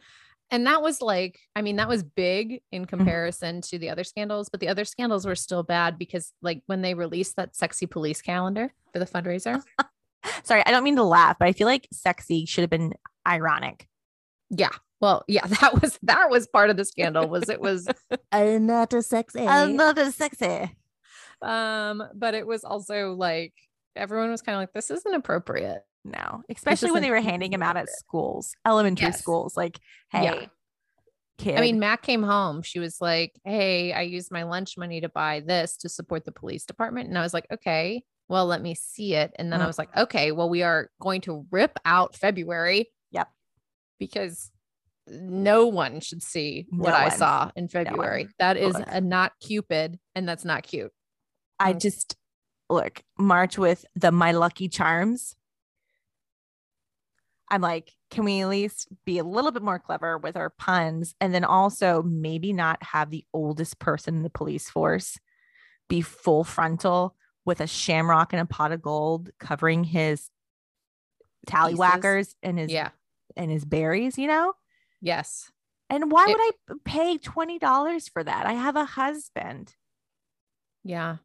and 0.51 0.65
that 0.67 0.81
was 0.81 1.01
like 1.01 1.39
i 1.55 1.61
mean 1.61 1.77
that 1.77 1.87
was 1.87 2.03
big 2.03 2.49
Mm-hmm. 2.53 2.75
in 2.75 2.85
comparison 2.85 3.61
to 3.61 3.79
the 3.79 3.89
other 3.89 4.03
scandals 4.03 4.49
but 4.49 4.59
the 4.59 4.67
other 4.67 4.85
scandals 4.85 5.25
were 5.25 5.35
still 5.35 5.63
bad 5.63 5.97
because 5.97 6.31
like 6.41 6.61
when 6.67 6.81
they 6.81 6.93
released 6.93 7.35
that 7.37 7.55
sexy 7.55 7.85
police 7.85 8.21
calendar 8.21 8.73
for 8.91 8.99
the 8.99 9.05
fundraiser 9.05 9.61
Sorry, 10.43 10.63
I 10.65 10.71
don't 10.71 10.85
mean 10.85 10.95
to 10.95 11.03
laugh, 11.03 11.35
but 11.37 11.49
I 11.49 11.51
feel 11.51 11.67
like 11.67 11.85
sexy 11.91 12.45
should 12.45 12.61
have 12.61 12.69
been 12.69 12.93
ironic. 13.27 13.87
yeah 14.49 14.69
well 15.01 15.23
yeah 15.27 15.45
that 15.45 15.81
was 15.81 15.99
that 16.03 16.29
was 16.29 16.47
part 16.47 16.69
of 16.69 16.77
the 16.77 16.85
scandal 16.85 17.27
was 17.27 17.49
it 17.49 17.59
was 17.59 17.87
I'm 18.31 18.65
not 18.65 18.93
a 18.93 19.01
sexy. 19.01 19.45
I'm 19.45 19.75
not 19.75 19.97
a 19.97 20.11
sexy. 20.11 20.71
um 21.41 22.03
but 22.15 22.35
it 22.35 22.47
was 22.47 22.63
also 22.63 23.13
like 23.13 23.53
everyone 23.95 24.31
was 24.31 24.41
kind 24.41 24.55
of 24.55 24.61
like 24.61 24.73
this 24.73 24.89
isn't 24.91 25.13
appropriate 25.13 25.83
No, 26.05 26.43
especially 26.49 26.91
when 26.91 27.01
they 27.01 27.09
were 27.11 27.21
handing 27.21 27.51
them 27.51 27.63
out 27.63 27.77
at 27.77 27.89
schools, 27.89 28.51
elementary 28.65 29.07
Yes. 29.07 29.19
schools. 29.19 29.55
Like, 29.55 29.79
hey, 30.11 30.23
Yeah. 30.23 30.45
kid. 31.37 31.57
i 31.57 31.61
mean 31.61 31.79
mac 31.79 32.03
came 32.03 32.21
home 32.21 32.61
she 32.61 32.79
was 32.79 33.01
like 33.01 33.33
hey 33.43 33.91
i 33.91 34.01
used 34.01 34.31
my 34.31 34.43
lunch 34.43 34.77
money 34.77 35.01
to 35.01 35.09
buy 35.09 35.39
this 35.39 35.75
to 35.77 35.89
support 35.89 36.23
the 36.25 36.31
police 36.31 36.63
department 36.63 37.09
and 37.09 37.17
i 37.17 37.21
was 37.21 37.33
like 37.33 37.47
okay 37.51 38.03
well 38.29 38.45
let 38.45 38.61
me 38.61 38.75
see 38.75 39.15
it 39.15 39.31
and 39.39 39.51
then 39.51 39.59
i 39.59 39.63
Mm. 39.63 39.67
was 39.67 39.79
like 39.79 39.89
okay 39.97 40.31
well 40.31 40.47
we 40.47 40.61
are 40.61 40.89
going 41.01 41.21
to 41.21 41.45
rip 41.51 41.77
out 41.85 42.15
february 42.15 42.91
Yep. 43.11 43.29
because 43.99 44.51
no 45.07 45.65
one 45.67 45.99
should 46.01 46.21
see 46.21 46.67
what 46.69 46.91
No 46.91 46.95
i 46.97 47.09
saw 47.09 47.49
in 47.55 47.67
february 47.67 48.29
that 48.37 48.55
is 48.55 48.75
Look. 48.75 48.85
a 48.87 49.01
not 49.01 49.31
cupid 49.41 49.99
and 50.15 50.29
that's 50.29 50.45
not 50.45 50.63
cute 50.63 50.91
I 51.59 51.73
Mm. 51.73 51.81
just 51.81 52.15
look 52.69 53.01
march 53.17 53.57
with 53.57 53.85
the 53.95 54.11
my 54.11 54.31
lucky 54.33 54.67
charms. 54.69 55.35
I'm 57.53 57.61
like, 57.61 57.91
can 58.09 58.25
we 58.25 58.41
at 58.41 58.49
least 58.49 58.87
be 59.05 59.19
a 59.19 59.23
little 59.23 59.51
bit 59.51 59.61
more 59.61 59.77
clever 59.77 60.17
with 60.17 60.35
our 60.35 60.49
puns? 60.49 61.13
And 61.21 61.35
then 61.35 61.43
also 61.43 62.01
maybe 62.01 62.51
not 62.51 62.81
have 62.81 63.11
the 63.11 63.25
oldest 63.31 63.77
person 63.77 64.15
in 64.15 64.23
the 64.23 64.29
police 64.31 64.71
force 64.71 65.19
be 65.87 66.01
full 66.01 66.43
frontal 66.43 67.15
with 67.45 67.61
a 67.61 67.67
shamrock 67.67 68.33
and 68.33 68.41
a 68.41 68.45
pot 68.47 68.71
of 68.71 68.81
gold 68.81 69.29
covering 69.39 69.83
his 69.83 70.31
tallywhackers 71.47 72.33
and 72.41 72.57
his 72.57 72.71
yeah. 72.71 72.89
and 73.35 73.51
his 73.51 73.65
berries, 73.65 74.17
you 74.17 74.27
know? 74.27 74.53
yes. 74.99 75.51
And 75.91 76.11
why 76.11 76.25
It- 76.27 76.29
would 76.29 76.41
I 76.41 76.73
pay 76.85 77.17
$20 77.19 78.09
for 78.09 78.23
that? 78.23 78.47
I 78.47 78.53
have 78.53 78.75
a 78.75 78.85
husband, 78.85 79.75
yeah. 80.83 81.17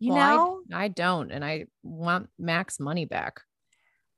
You 0.00 0.14
Well, 0.14 0.18
I- 0.20 0.34
know? 0.34 0.62
I, 0.78 0.88
don't 0.88 1.30
and 1.30 1.44
i 1.44 1.66
want 1.84 2.28
max 2.40 2.80
money 2.80 3.04
back 3.04 3.42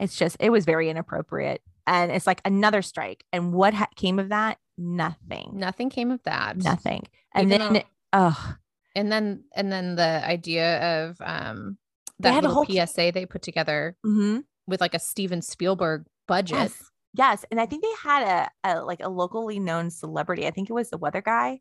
it's 0.00 0.16
just 0.16 0.36
it 0.40 0.50
was 0.50 0.64
very 0.64 0.88
inappropriate. 0.90 1.62
And 1.86 2.10
it's 2.12 2.26
like 2.26 2.40
another 2.44 2.82
strike. 2.82 3.24
And 3.32 3.52
what 3.52 3.72
ha- 3.74 3.88
came 3.96 4.18
of 4.18 4.28
that? 4.28 4.58
Nothing. 4.76 5.50
Nothing 5.54 5.88
came 5.90 6.10
of 6.10 6.22
that. 6.24 6.56
Nothing. 6.58 7.04
And 7.34 7.52
Even 7.52 7.72
then 7.74 7.82
oh 8.12 8.54
and 8.94 9.10
then 9.12 9.44
and 9.54 9.70
then 9.72 9.96
the 9.96 10.22
idea 10.24 11.06
of 11.08 11.16
um 11.20 11.78
They 12.20 12.28
that 12.28 12.34
had 12.34 12.44
a 12.44 12.48
little 12.48 12.64
whole- 12.64 12.86
PSA 12.86 13.12
they 13.12 13.26
put 13.26 13.42
together 13.42 13.96
mhm. 14.06 14.44
with 14.66 14.80
like 14.80 14.94
a 14.94 14.98
Steven 14.98 15.42
Spielberg 15.42 16.06
budget. 16.26 16.58
yes. 16.58 16.84
Yes. 17.14 17.44
And 17.50 17.58
i 17.60 17.66
think 17.66 17.82
they 17.82 17.92
had 18.02 18.50
a, 18.64 18.70
a 18.78 18.82
like 18.84 19.00
a 19.02 19.08
locally 19.08 19.58
known 19.58 19.90
celebrity. 19.90 20.46
I 20.46 20.50
think 20.50 20.68
it 20.70 20.74
was 20.74 20.90
the 20.90 20.98
weather 20.98 21.22
guy 21.22 21.60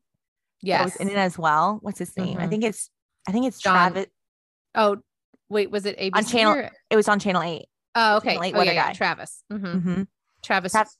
Yes. 0.62 0.84
was 0.86 0.96
in 0.98 1.10
it 1.10 1.15
as 1.17 1.38
well. 1.38 1.79
What's 1.82 2.00
his 2.00 2.15
name? 2.17 2.38
I 2.38 2.46
Mhm. 2.46 2.50
think 2.50 2.63
it's 2.65 2.89
i 3.27 3.32
think 3.32 3.46
it's 3.48 3.60
John- 3.60 3.91
travis 3.94 4.08
Oh, 4.75 4.98
wait, 5.50 5.72
was 5.72 5.86
it 5.86 5.98
ABC? 5.98 6.29
channel- 6.32 6.53
or- 6.53 6.72
it 6.89 6.96
was 6.96 7.08
on 7.08 7.20
channel 7.20 7.41
8 7.41 7.65
Oh, 8.00 8.18
okay. 8.18 8.30
Channel 8.30 8.44
eight 8.44 8.54
Oh, 8.56 8.58
weather 8.60 8.72
yeah, 8.74 8.82
yeah, 8.84 8.88
guy. 8.89 8.94
Travis. 8.94 9.44
Mhm. 9.51 9.84
Mhm. 9.84 10.08
Travis. 10.44 10.74
Trav- 10.74 10.96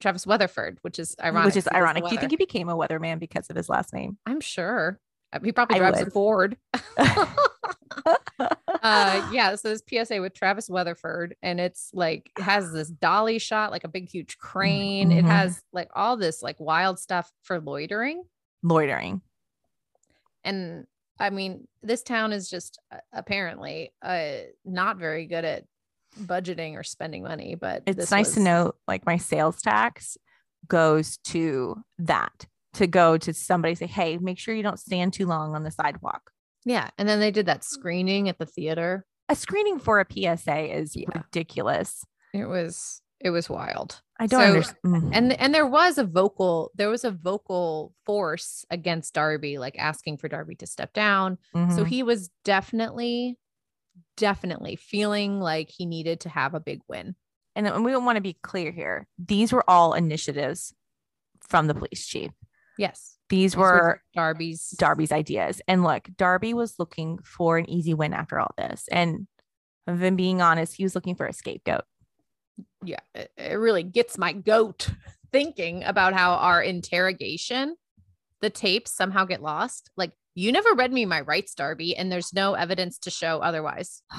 Travis 0.00 0.26
Weatherford, 0.26 0.78
which 0.82 0.98
is 0.98 1.16
ironic. 1.20 1.46
which 1.46 1.56
is 1.56 1.64
'cause 1.64 1.70
he 1.70 1.70
does 1.70 1.72
the 1.72 1.76
ironic 1.76 2.04
do 2.04 2.14
you 2.14 2.18
think 2.20 2.30
he 2.30 2.36
became 2.36 2.68
a 2.68 2.76
weatherman 2.76 3.18
because 3.18 3.48
of 3.50 3.56
his 3.56 3.68
last 3.68 3.92
name 3.94 4.18
I'm 4.26 4.40
sure. 4.40 5.00
Uh, 5.32 5.40
He 5.42 5.52
probably 5.52 5.76
I 5.76 5.78
drives 5.78 6.00
a 6.00 6.04
would. 6.04 6.12
Ford. 6.12 6.56
uh 8.38 9.30
yeah 9.32 9.54
so 9.56 9.70
this 9.70 9.82
psa 9.88 10.20
with 10.20 10.34
travis 10.34 10.68
weatherford 10.68 11.34
and 11.42 11.58
it's 11.58 11.90
like 11.94 12.30
it 12.38 12.42
has 12.42 12.72
this 12.72 12.88
dolly 12.88 13.38
shot 13.38 13.70
like 13.70 13.84
a 13.84 13.88
big 13.88 14.08
huge 14.08 14.36
crane 14.38 15.10
it 15.10 15.24
Mhm. 15.24 15.28
has 15.28 15.62
like 15.72 15.88
all 15.94 16.16
this 16.16 16.42
like 16.42 16.60
wild 16.60 16.98
stuff 16.98 17.32
for 17.42 17.58
loitering 17.60 18.22
loitering 18.62 19.22
and 20.44 20.86
i 21.18 21.30
mean 21.30 21.66
this 21.82 22.02
town 22.02 22.32
is 22.32 22.50
just 22.50 22.78
uh, 22.92 22.98
apparently 23.12 23.92
uh 24.02 24.32
not 24.64 24.98
very 24.98 25.26
good 25.26 25.44
at 25.44 25.64
budgeting 26.22 26.74
or 26.74 26.82
spending 26.82 27.22
money 27.22 27.54
but 27.54 27.82
it's 27.86 28.10
nice 28.10 28.34
to 28.34 28.40
know 28.40 28.72
like 28.88 29.04
my 29.06 29.16
sales 29.16 29.60
tax 29.60 30.16
goes 30.68 31.18
to 31.18 31.82
that 31.98 32.46
to 32.74 32.86
go 32.86 33.16
to 33.16 33.32
somebody 33.32 33.74
say 33.74 33.86
hey 33.86 34.18
make 34.18 34.38
sure 34.38 34.54
you 34.54 34.62
don't 34.62 34.80
stand 34.80 35.12
too 35.12 35.26
long 35.26 35.54
on 35.54 35.62
the 35.62 35.70
sidewalk. 35.70 36.30
Yeah 36.64 36.90
and 36.98 37.08
then 37.08 37.20
they 37.20 37.30
did 37.30 37.46
that 37.46 37.60
mm. 37.60 37.64
screening 37.64 38.28
at 38.28 38.38
the 38.38 38.46
theater. 38.46 39.06
A 39.28 39.34
screening 39.34 39.78
for 39.78 40.00
a 40.00 40.06
psa 40.08 40.72
is 40.72 40.94
Yeah. 40.94 41.08
ridiculous. 41.14 42.04
It 42.32 42.46
was 42.46 43.00
it 43.20 43.30
was 43.30 43.48
wild. 43.48 44.02
I 44.18 44.26
don't 44.26 44.40
So- 44.40 44.46
understand 44.46 44.78
mm-hmm. 44.84 45.10
and 45.12 45.40
and 45.40 45.54
there 45.54 45.66
was 45.66 45.98
a 45.98 46.04
vocal 46.04 46.70
there 46.74 46.90
was 46.90 47.04
a 47.04 47.10
vocal 47.10 47.94
force 48.04 48.64
against 48.70 49.14
darby 49.14 49.58
like 49.58 49.78
asking 49.78 50.18
for 50.18 50.28
darby 50.28 50.54
to 50.56 50.66
step 50.66 50.92
down. 50.92 51.38
So 51.54 51.58
mm-hmm. 51.60 51.84
he 51.84 52.02
was 52.02 52.30
definitely 52.44 53.38
definitely 54.16 54.76
feeling 54.76 55.40
like 55.40 55.70
he 55.70 55.86
needed 55.86 56.20
to 56.20 56.28
have 56.28 56.54
a 56.54 56.60
big 56.60 56.80
win 56.88 57.14
and, 57.54 57.66
and 57.66 57.84
we 57.84 57.90
don't 57.90 58.04
want 58.04 58.16
to 58.16 58.22
be 58.22 58.38
clear 58.42 58.70
here 58.72 59.06
these 59.18 59.52
were 59.52 59.68
all 59.68 59.92
initiatives 59.94 60.74
from 61.40 61.66
the 61.66 61.74
police 61.74 62.06
chief 62.06 62.30
yes 62.78 63.16
these 63.28 63.52
These 63.52 63.56
were 63.56 64.02
darby's 64.14 64.70
Darby's 64.78 65.10
ideas. 65.10 65.60
And 65.66 65.82
look, 65.82 66.08
Darby 66.16 66.54
was 66.54 66.78
looking 66.78 67.18
for 67.24 67.58
an 67.58 67.68
easy 67.68 67.92
win 67.92 68.12
after 68.12 68.38
all 68.38 68.54
this. 68.56 68.84
And 68.90 69.26
if 69.86 70.00
I'm 70.00 70.14
being 70.14 70.40
honest, 70.40 70.76
he 70.76 70.84
was 70.84 70.94
looking 70.94 71.16
for 71.16 71.26
a 71.26 71.32
scapegoat. 71.32 71.84
yeah 72.84 73.00
it, 73.14 73.30
it 73.36 73.58
really 73.58 73.82
gets 73.82 74.16
my 74.16 74.32
goat 74.32 74.90
thinking 75.32 75.82
about 75.84 76.14
how 76.14 76.34
our 76.34 76.62
interrogation 76.62 77.76
the 78.40 78.50
tapes 78.50 78.92
somehow 78.92 79.24
get 79.24 79.42
lost 79.42 79.90
like 79.96 80.12
you 80.36 80.52
never 80.52 80.74
read 80.74 80.92
me 80.92 81.04
my 81.04 81.20
rights 81.20 81.54
darby 81.54 81.96
and 81.96 82.10
there's 82.10 82.32
no 82.32 82.54
evidence 82.54 82.98
to 82.98 83.10
show 83.10 83.40
otherwise 83.40 84.02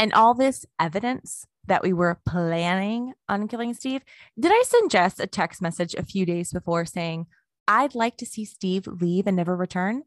And 0.00 0.14
all 0.14 0.32
this 0.32 0.64
evidence 0.80 1.46
that 1.66 1.82
we 1.82 1.92
were 1.92 2.22
planning 2.26 3.12
on 3.28 3.48
killing 3.48 3.74
Steve. 3.74 4.00
Did 4.38 4.50
I 4.50 4.64
send 4.66 4.90
Jess 4.90 5.20
a 5.20 5.26
text 5.26 5.60
message 5.60 5.94
a 5.94 6.02
few 6.02 6.24
days 6.24 6.54
before 6.54 6.86
saying, 6.86 7.26
I'd 7.68 7.94
like 7.94 8.16
to 8.16 8.24
see 8.24 8.46
Steve 8.46 8.86
leave 8.86 9.26
and 9.26 9.36
never 9.36 9.54
return? 9.54 10.04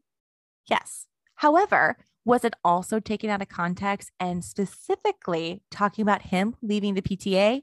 Yes. 0.68 1.06
However, 1.36 1.96
was 2.24 2.44
it 2.44 2.54
also 2.64 2.98
taken 2.98 3.30
out 3.30 3.40
of 3.40 3.48
context 3.48 4.10
and 4.18 4.44
specifically 4.44 5.62
talking 5.70 6.02
about 6.02 6.22
him 6.22 6.56
leaving 6.60 6.94
the 6.94 7.02
PTA? 7.02 7.62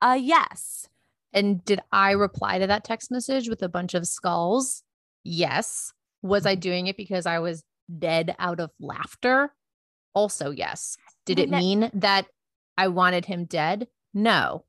Uh, 0.00 0.18
yes. 0.18 0.88
And 1.30 1.62
did 1.62 1.80
I 1.92 2.12
reply 2.12 2.58
to 2.58 2.66
that 2.66 2.84
text 2.84 3.10
message 3.10 3.50
with 3.50 3.62
a 3.62 3.68
bunch 3.68 3.92
of 3.92 4.08
skulls? 4.08 4.82
Yes. 5.22 5.92
Was 6.26 6.46
I 6.46 6.54
doing 6.54 6.86
it 6.88 6.96
because 6.96 7.26
I 7.26 7.38
was 7.38 7.62
dead 7.98 8.34
out 8.38 8.60
of 8.60 8.70
laughter? 8.80 9.52
Also, 10.14 10.50
yes. 10.50 10.96
Did 11.24 11.38
it 11.38 11.50
mean 11.50 11.90
that 11.94 12.26
I 12.78 12.88
wanted 12.88 13.24
him 13.26 13.44
dead? 13.44 13.88
No. 14.14 14.64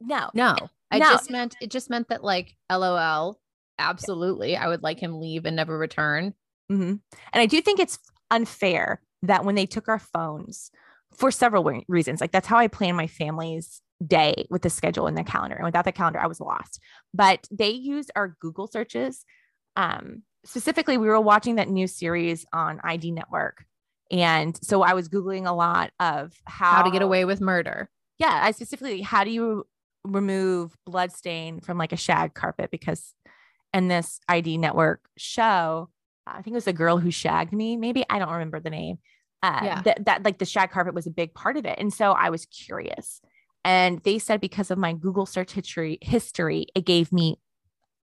No. 0.00 0.30
No. 0.34 0.56
I 0.90 0.98
No. 0.98 1.10
just 1.10 1.30
meant 1.30 1.56
it 1.60 1.70
just 1.70 1.88
meant 1.88 2.08
that 2.08 2.22
like 2.24 2.54
LOL, 2.70 3.40
absolutely. 3.78 4.56
I 4.56 4.68
would 4.68 4.82
like 4.82 5.00
him 5.00 5.20
leave 5.20 5.44
and 5.46 5.56
never 5.56 5.78
return. 5.78 6.34
hmm 6.68 6.82
And 6.82 7.00
I 7.34 7.46
do 7.46 7.60
think 7.62 7.80
it's 7.80 7.98
unfair 8.30 9.00
that 9.22 9.44
when 9.44 9.54
they 9.54 9.66
took 9.66 9.88
our 9.88 9.98
phones 9.98 10.70
for 11.16 11.30
several 11.30 11.64
reasons, 11.88 12.20
like 12.20 12.32
that's 12.32 12.48
how 12.48 12.58
I 12.58 12.68
plan 12.68 12.96
my 12.96 13.06
family's 13.06 13.80
day 14.04 14.46
with 14.50 14.62
the 14.62 14.70
schedule 14.70 15.06
in 15.06 15.14
the 15.14 15.22
calendar. 15.24 15.54
And 15.56 15.64
without 15.64 15.84
the 15.84 15.92
calendar, 15.92 16.18
I 16.18 16.26
was 16.26 16.40
lost. 16.40 16.80
But 17.14 17.46
they 17.50 17.70
used 17.70 18.10
our 18.16 18.36
Google 18.40 18.66
searches. 18.66 19.24
Um, 19.76 20.22
specifically, 20.44 20.98
we 20.98 21.06
were 21.08 21.20
watching 21.20 21.56
that 21.56 21.68
new 21.68 21.86
series 21.86 22.44
on 22.52 22.80
ID 22.84 23.10
Network. 23.12 23.64
And 24.10 24.58
so 24.62 24.82
I 24.82 24.94
was 24.94 25.08
Googling 25.08 25.46
a 25.48 25.52
lot 25.52 25.90
of 26.00 26.32
how, 26.46 26.72
How 26.76 26.82
to 26.82 26.90
get 26.90 27.02
away 27.02 27.24
with 27.24 27.40
murder. 27.40 27.88
yeah, 28.18 28.40
I 28.42 28.50
specifically 28.50 29.00
how 29.00 29.24
do 29.24 29.30
you 29.30 29.66
remove 30.04 30.76
blood 30.84 31.12
stain 31.12 31.60
from 31.60 31.78
like 31.78 31.92
a 31.92 31.96
shag 31.96 32.34
carpet 32.34 32.70
because 32.70 33.14
in 33.72 33.88
this 33.88 34.20
ID 34.28 34.58
network 34.58 35.00
show, 35.16 35.88
I 36.26 36.34
think 36.42 36.48
it 36.48 36.54
was 36.54 36.64
the 36.66 36.72
girl 36.72 36.98
who 36.98 37.10
shagged 37.10 37.52
me. 37.52 37.76
Maybe 37.76 38.04
I 38.10 38.18
don't 38.18 38.32
remember 38.32 38.60
the 38.60 38.70
name. 38.70 38.98
Uh, 39.42 39.60
Yeah. 39.62 39.82
that 39.82 40.04
that 40.04 40.22
like 40.24 40.38
the 40.38 40.44
shag 40.44 40.70
carpet 40.70 40.94
was 40.94 41.06
a 41.06 41.10
big 41.10 41.32
part 41.34 41.56
of 41.56 41.64
it, 41.64 41.78
and 41.78 41.92
so 41.92 42.12
I 42.12 42.30
was 42.30 42.46
curious. 42.46 43.20
And 43.64 44.00
they 44.02 44.18
said 44.18 44.40
because 44.40 44.70
of 44.70 44.78
my 44.78 44.92
Google 44.92 45.24
search 45.26 45.52
history, 45.52 45.98
history, 46.02 46.66
it 46.74 46.84
gave 46.84 47.12
me 47.12 47.38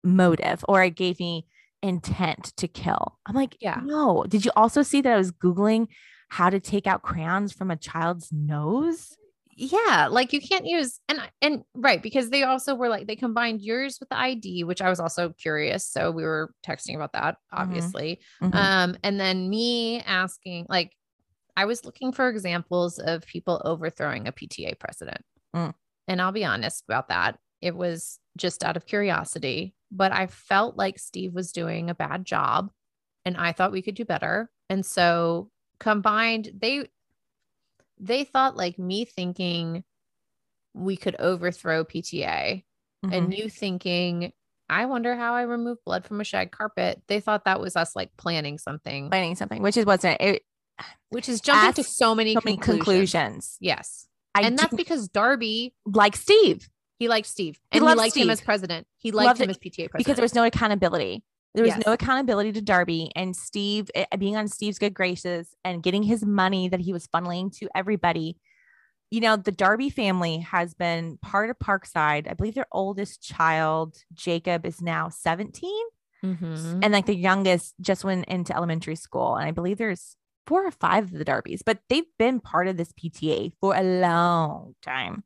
motive 0.03 0.63
or 0.67 0.83
it 0.83 0.95
gave 0.95 1.19
me 1.19 1.45
intent 1.83 2.53
to 2.57 2.67
kill. 2.67 3.17
I'm 3.25 3.35
like, 3.35 3.57
Yeah. 3.61 3.81
no. 3.83 4.25
Did 4.27 4.45
you 4.45 4.51
also 4.55 4.81
see 4.83 5.01
that 5.01 5.13
I 5.13 5.17
was 5.17 5.31
googling 5.31 5.87
how 6.29 6.49
to 6.49 6.59
take 6.59 6.87
out 6.87 7.03
crayons 7.03 7.53
from 7.53 7.71
a 7.71 7.75
child's 7.77 8.31
nose? 8.31 9.15
Yeah, 9.59 10.07
like 10.11 10.33
you 10.33 10.39
can't 10.39 10.67
use 10.67 10.99
and 11.09 11.19
and 11.41 11.63
right 11.73 12.03
because 12.03 12.29
they 12.29 12.43
also 12.43 12.75
were 12.75 12.89
like 12.89 13.07
they 13.07 13.15
combined 13.15 13.61
yours 13.63 13.97
with 13.99 14.09
the 14.09 14.17
ID, 14.19 14.63
which 14.65 14.83
I 14.83 14.89
was 14.89 14.99
also 14.99 15.29
curious. 15.29 15.83
So 15.87 16.11
we 16.11 16.23
were 16.23 16.53
texting 16.63 16.95
about 16.95 17.13
that, 17.13 17.37
obviously. 17.51 18.19
Mhm. 18.39 18.53
Um, 18.53 18.97
and 19.03 19.19
then 19.19 19.49
me 19.49 20.01
asking, 20.01 20.67
like, 20.69 20.91
I 21.55 21.65
was 21.65 21.85
looking 21.85 22.11
for 22.11 22.29
examples 22.29 22.99
of 22.99 23.25
people 23.25 23.59
overthrowing 23.65 24.27
a 24.27 24.31
PTA 24.31 24.77
president. 24.77 25.21
Mm. 25.55 25.73
And 26.07 26.21
I'll 26.21 26.31
be 26.31 26.45
honest 26.45 26.83
about 26.87 27.09
that. 27.09 27.39
It 27.59 27.75
was 27.75 28.19
just 28.37 28.63
out 28.63 28.77
of 28.77 28.85
curiosity, 28.85 29.73
but 29.91 30.11
I 30.11 30.27
felt 30.27 30.77
like 30.77 30.99
Steve 30.99 31.33
was 31.33 31.51
doing 31.51 31.89
a 31.89 31.95
bad 31.95 32.25
job 32.25 32.71
and 33.25 33.37
I 33.37 33.51
thought 33.51 33.71
we 33.71 33.81
could 33.81 33.95
do 33.95 34.05
better. 34.05 34.49
And 34.69 34.85
so 34.85 35.49
combined, 35.79 36.51
they 36.59 36.87
they 37.99 38.23
thought 38.23 38.55
like 38.55 38.77
me 38.77 39.05
thinking 39.05 39.83
we 40.73 40.95
could 40.97 41.15
overthrow 41.19 41.83
PTA 41.83 42.63
Mhm. 43.05 43.13
and 43.13 43.33
you 43.33 43.49
thinking 43.49 44.33
I 44.69 44.85
wonder 44.85 45.15
how 45.15 45.33
I 45.33 45.43
remove 45.43 45.81
blood 45.85 46.03
from 46.05 46.19
a 46.19 46.25
shag 46.25 46.51
carpet. 46.51 47.01
They 47.07 47.21
thought 47.21 47.45
that 47.45 47.61
was 47.61 47.77
us 47.77 47.95
like 47.95 48.15
planning 48.17 48.57
something, 48.57 49.09
planning 49.09 49.35
something, 49.35 49.61
which 49.61 49.77
is 49.77 49.85
wasn't 49.85 50.19
it. 50.19 50.43
which 51.09 51.29
is 51.29 51.39
jumping 51.41 51.71
to 51.73 51.83
so 51.83 52.13
many, 52.13 52.33
So 52.35 52.41
many 52.43 52.57
conclusions. 52.57 53.11
conclusions. 53.13 53.57
Yes. 53.61 54.07
I 54.35 54.41
and 54.41 54.59
that's 54.59 54.75
because 54.75 55.07
Darby, 55.07 55.73
like 55.85 56.15
Steve 56.17 56.69
he 56.97 57.07
liked 57.07 57.27
Steve 57.27 57.59
He 57.71 57.77
and 57.77 57.83
he, 57.83 57.85
loved 57.85 57.97
liked 57.97 58.15
him 58.17 58.29
as 58.29 58.41
president. 58.41 58.87
He 58.97 59.11
liked 59.11 59.25
Loved 59.27 59.41
him 59.41 59.49
it 59.49 59.51
as 59.51 59.57
PTA 59.57 59.89
president 59.89 59.97
because 59.97 60.15
there 60.15 60.23
was 60.23 60.35
no 60.35 60.43
accountability. 60.43 61.23
There 61.55 61.63
was 61.63 61.75
Yes. 61.75 61.85
no 61.85 61.93
accountability 61.93 62.51
to 62.53 62.61
Darby 62.61 63.11
and 63.15 63.35
Steve 63.35 63.89
eh, 63.95 64.05
being 64.17 64.35
on 64.35 64.47
Steve's 64.47 64.77
good 64.79 64.93
graces 64.93 65.55
and 65.63 65.81
getting 65.81 66.03
his 66.03 66.25
money 66.25 66.69
that 66.69 66.79
he 66.81 66.93
was 66.93 67.07
funneling 67.07 67.55
to 67.57 67.67
everybody. 67.75 68.37
You 69.09 69.21
know, 69.21 69.37
the 69.37 69.51
Darby 69.53 69.89
family 69.89 70.39
has 70.39 70.73
been 70.73 71.17
part 71.21 71.49
of 71.49 71.57
Parkside. 71.57 72.29
I 72.29 72.33
believe 72.33 72.55
their 72.55 72.67
oldest 72.71 73.21
child, 73.21 73.95
Jacob, 74.13 74.65
is 74.65 74.81
now 74.81 75.09
17. 75.09 75.71
Mhm. 76.25 76.79
and 76.83 76.91
like 76.91 77.05
the 77.05 77.15
youngest 77.15 77.75
just 77.79 78.03
went 78.03 78.25
into 78.25 78.51
elementary 78.55 78.95
school 78.95 79.35
and 79.35 79.47
i 79.47 79.51
believe 79.51 79.77
there's 79.77 80.17
four 80.47 80.65
or 80.65 80.71
five 80.71 81.03
of 81.05 81.11
the 81.11 81.23
darbies 81.23 81.59
but 81.63 81.77
they've 81.89 82.09
been 82.17 82.39
part 82.39 82.67
of 82.67 82.75
this 82.75 82.91
pta 82.93 83.51
for 83.61 83.75
a 83.75 83.83
long 83.83 84.73
time 84.81 85.23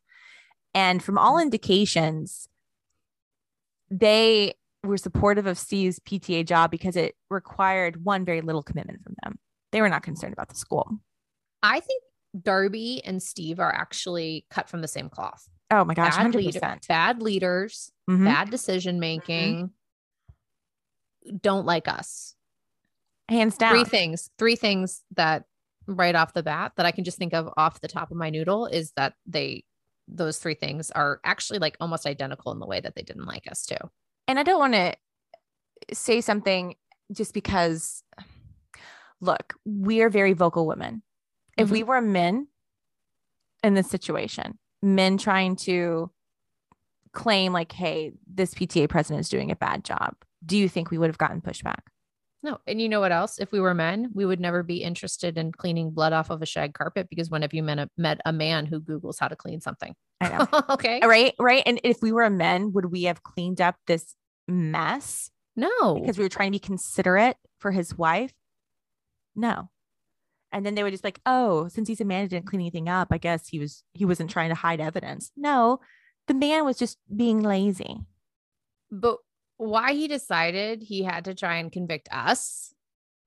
and 0.74 1.04
from 1.04 1.18
all 1.18 1.38
indications 1.40 2.48
they 3.90 4.54
were 4.84 4.98
supportive 4.98 5.46
of 5.46 5.58
steve's 5.58 6.00
pta 6.00 6.46
job 6.46 6.72
because 6.72 6.96
it 6.96 7.16
required 7.30 8.04
one 8.04 8.24
very 8.26 8.42
little 8.42 8.64
commitment 8.64 9.04
from 9.04 9.16
them 9.24 9.38
they 9.72 9.82
were 9.82 9.90
not 9.90 10.04
concerned 10.04 10.34
about 10.34 10.50
the 10.50 10.56
school 10.56 11.00
I 11.64 11.80
think 11.80 12.02
Darby 12.42 13.04
and 13.06 13.22
Steve 13.22 13.60
are 13.60 13.72
actually 13.72 14.46
cut 14.50 14.68
from 14.70 14.82
the 14.82 14.88
same 14.88 15.10
cloth. 15.10 15.48
oh 15.70 15.84
my 15.86 15.94
gosh 15.94 16.16
bad, 16.16 16.26
100% 16.34 16.36
leader- 16.36 16.80
bad 16.88 17.22
leaders, 17.22 17.92
Mhm. 18.10 18.24
bad 18.26 18.50
decision 18.50 19.00
making, 19.00 19.72
don't 21.42 21.66
like 21.66 21.88
us. 21.88 22.36
hands 23.30 23.58
down 23.58 23.74
Three 23.74 23.84
things, 23.86 24.30
three 24.38 24.56
things 24.56 25.04
that 25.16 25.46
right 25.88 26.16
off 26.16 26.34
the 26.34 26.44
bat 26.44 26.74
that 26.78 26.86
I 26.86 26.92
can 26.92 27.04
just 27.04 27.18
think 27.18 27.34
of 27.34 27.50
off 27.58 27.80
the 27.80 27.88
top 27.88 28.12
of 28.12 28.18
my 28.18 28.30
noodle 28.30 28.66
is 28.66 28.92
that 28.94 29.14
they, 29.26 29.64
those 30.12 30.38
three 30.38 30.56
things 30.56 30.92
are 30.92 31.20
actually 31.24 31.60
like 31.60 31.78
almost 31.80 32.06
identical 32.06 32.52
in 32.52 32.60
the 32.60 32.68
way 32.68 32.80
that 32.80 32.96
they 32.96 33.02
didn't 33.02 33.26
like 33.26 33.50
us 33.50 33.66
too. 33.66 33.78
and 34.28 34.38
I 34.38 34.44
don't 34.44 34.60
want 34.60 34.74
to 34.74 34.96
say 35.94 36.22
something 36.22 36.76
just 37.12 37.34
because 37.34 38.04
look, 39.22 39.54
we 39.66 40.02
are 40.02 40.10
very 40.10 40.34
vocal 40.34 40.68
women. 40.68 41.04
If 41.58 41.70
we 41.70 41.82
mm-hmm. 41.82 41.90
were 41.90 42.02
men 42.02 42.48
in 43.64 43.76
this 43.76 43.90
situation, 43.90 44.58
men 44.82 45.18
trying 45.18 45.56
to 45.58 46.12
claim 47.14 47.54
like, 47.54 47.72
hey, 47.72 48.14
this 48.26 48.54
PTA 48.54 48.90
president 48.90 49.22
is 49.22 49.30
doing 49.30 49.52
a 49.52 49.56
bad 49.56 49.84
job, 49.84 50.16
do 50.46 50.58
you 50.58 50.68
think 50.68 50.90
we 50.90 50.98
would 50.98 51.10
have 51.10 51.18
gotten 51.18 51.42
pushback? 51.42 51.82
No. 52.44 52.60
And 52.66 52.82
you 52.82 52.90
know 52.90 53.00
what 53.00 53.12
else? 53.12 53.40
If 53.40 53.52
we 53.52 53.60
were 53.60 53.74
men, 53.74 54.10
we 54.14 54.26
would 54.26 54.40
never 54.40 54.64
be 54.64 54.84
interested 54.84 55.38
in 55.38 55.52
cleaning 55.52 55.92
blood 55.92 56.12
off 56.12 56.30
of 56.30 56.42
a 56.42 56.46
shag 56.46 56.74
carpet 56.74 57.08
because 57.10 57.30
when 57.30 57.44
have 57.44 57.54
you 57.54 57.62
met 57.62 57.78
a, 57.78 57.88
met 57.98 58.20
a 58.26 58.34
man 58.34 58.66
who 58.66 58.82
Googles 58.82 59.18
how 59.20 59.28
to 59.28 59.36
clean 59.36 59.62
something? 59.62 59.94
I 60.20 60.30
know. 60.30 60.48
okay. 60.70 61.02
right, 61.06 61.34
right. 61.40 61.64
And 61.66 61.80
if 61.84 62.02
we 62.02 62.12
were 62.12 62.30
men, 62.30 62.74
would 62.74 62.86
we 62.86 63.04
have 63.04 63.22
cleaned 63.22 63.62
up 63.62 63.76
this 63.86 64.16
mess 64.48 65.30
No. 65.56 65.96
because 65.96 66.18
we 66.18 66.26
were 66.26 66.30
trying 66.30 66.52
to 66.52 66.56
be 66.56 66.60
considerate 66.60 67.38
for 67.60 67.72
his 67.72 67.96
wife? 67.96 68.34
No. 69.36 69.70
And 70.52 70.66
then 70.66 70.76
they 70.76 70.84
would 70.84 70.92
just 70.92 71.04
be 71.04 71.08
like, 71.08 71.22
oh, 71.26 71.68
since 71.68 71.88
he's 71.88 72.02
a 72.02 72.06
man, 72.06 72.24
he 72.24 72.28
didn't 72.28 72.48
clean 72.48 72.62
anything 72.62 72.90
up. 72.90 73.10
I 73.12 73.18
guess 73.20 73.48
he 73.48 73.60
was 73.60 73.84
he 73.94 74.04
wasn't 74.04 74.32
trying 74.32 74.50
to 74.50 74.56
hide 74.56 74.82
evidence. 74.82 75.32
No, 75.38 75.80
the 76.28 76.34
man 76.34 76.66
was 76.66 76.78
just 76.78 76.98
being 77.16 77.42
lazy 77.42 78.02
but 78.92 79.18
why 79.62 79.94
he 79.94 80.08
decided 80.08 80.82
he 80.82 81.04
had 81.04 81.26
to 81.26 81.36
try 81.36 81.58
and 81.58 81.72
convict 81.72 82.10
us, 82.12 82.74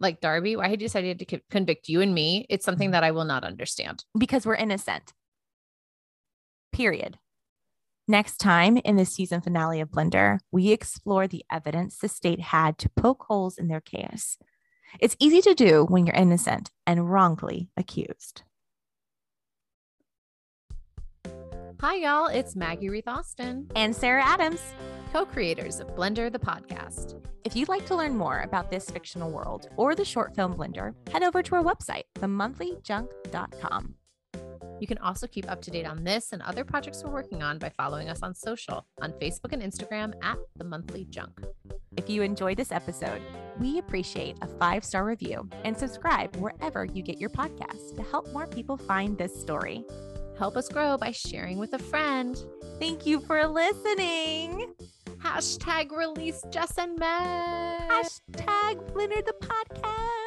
like 0.00 0.20
Darby, 0.20 0.56
why 0.56 0.68
he 0.68 0.76
decided 0.76 1.20
to 1.20 1.40
convict 1.48 1.88
you 1.88 2.00
and 2.00 2.12
me, 2.12 2.44
it's 2.50 2.64
something 2.64 2.86
mm-hmm. 2.86 2.92
that 2.92 3.04
I 3.04 3.12
will 3.12 3.24
not 3.24 3.44
understand. 3.44 4.04
because 4.18 4.44
we're 4.44 4.56
innocent. 4.56 5.12
Period. 6.72 7.18
Next 8.08 8.38
time 8.38 8.78
in 8.78 8.96
the 8.96 9.04
season 9.04 9.42
finale 9.42 9.80
of 9.80 9.90
Blender, 9.90 10.40
we 10.50 10.72
explore 10.72 11.28
the 11.28 11.44
evidence 11.52 11.98
the 11.98 12.08
state 12.08 12.40
had 12.40 12.78
to 12.78 12.90
poke 12.90 13.24
holes 13.28 13.56
in 13.56 13.68
their 13.68 13.80
case. 13.80 14.36
It's 14.98 15.16
easy 15.20 15.40
to 15.40 15.54
do 15.54 15.86
when 15.88 16.04
you're 16.04 16.16
innocent 16.16 16.72
and 16.84 17.10
wrongly 17.10 17.70
accused. 17.76 18.42
Hi, 21.80 21.96
y'all. 21.96 22.26
It's 22.28 22.56
Maggie 22.56 22.88
Reith 22.88 23.08
Austin, 23.08 23.68
And 23.76 23.94
Sarah 23.94 24.24
Adams. 24.24 24.60
co 25.12 25.24
creators 25.24 25.80
of 25.80 25.88
Blender 25.88 26.32
the 26.32 26.38
podcast. 26.38 27.20
If 27.44 27.54
you'd 27.54 27.68
like 27.68 27.84
to 27.86 27.94
learn 27.94 28.16
more 28.16 28.40
about 28.40 28.70
this 28.70 28.88
fictional 28.90 29.30
world 29.30 29.68
or 29.76 29.94
the 29.94 30.04
short 30.04 30.34
film 30.34 30.54
Blender, 30.54 30.94
head 31.12 31.22
over 31.22 31.42
to 31.42 31.54
our 31.56 31.62
website, 31.62 32.04
themonthlyjunk.com. 32.16 33.94
You 34.80 34.86
can 34.86 34.98
also 34.98 35.26
keep 35.26 35.50
up 35.50 35.60
to 35.62 35.70
date 35.70 35.86
on 35.86 36.02
this 36.04 36.32
and 36.32 36.42
other 36.42 36.64
projects 36.64 37.02
we're 37.04 37.12
working 37.12 37.42
on 37.42 37.58
by 37.58 37.70
following 37.76 38.08
us 38.08 38.22
on 38.22 38.34
social 38.34 38.86
on 39.00 39.12
Facebook 39.12 39.52
and 39.52 39.62
Instagram 39.62 40.14
at 40.22 40.36
The 40.56 40.64
Monthly 40.64 41.04
Junk. 41.10 41.40
If 41.96 42.08
you 42.10 42.22
enjoyed 42.22 42.56
this 42.56 42.72
episode, 42.72 43.20
we 43.60 43.78
appreciate 43.78 44.36
a 44.42 44.46
five 44.58 44.84
star 44.84 45.04
review 45.04 45.48
and 45.64 45.76
subscribe 45.78 46.34
wherever 46.36 46.84
you 46.84 47.02
get 47.02 47.20
your 47.20 47.30
podcasts 47.30 47.94
to 47.96 48.02
help 48.02 48.32
more 48.32 48.46
people 48.46 48.76
find 48.76 49.16
this 49.16 49.38
story. 49.40 49.84
Help 50.38 50.56
us 50.56 50.68
grow 50.68 50.96
by 50.96 51.12
sharing 51.12 51.58
with 51.58 51.74
a 51.74 51.78
friend. 51.78 52.36
Thank 52.78 53.06
you 53.06 53.20
for 53.20 53.46
listening. 53.46 54.74
Hashtag 55.22 55.90
release 55.90 56.42
Jess 56.50 56.76
and 56.76 56.98
Meg. 56.98 57.08
Hashtag 57.88 58.92
Blender 58.92 59.24
the 59.24 59.34
podcast. 59.40 60.23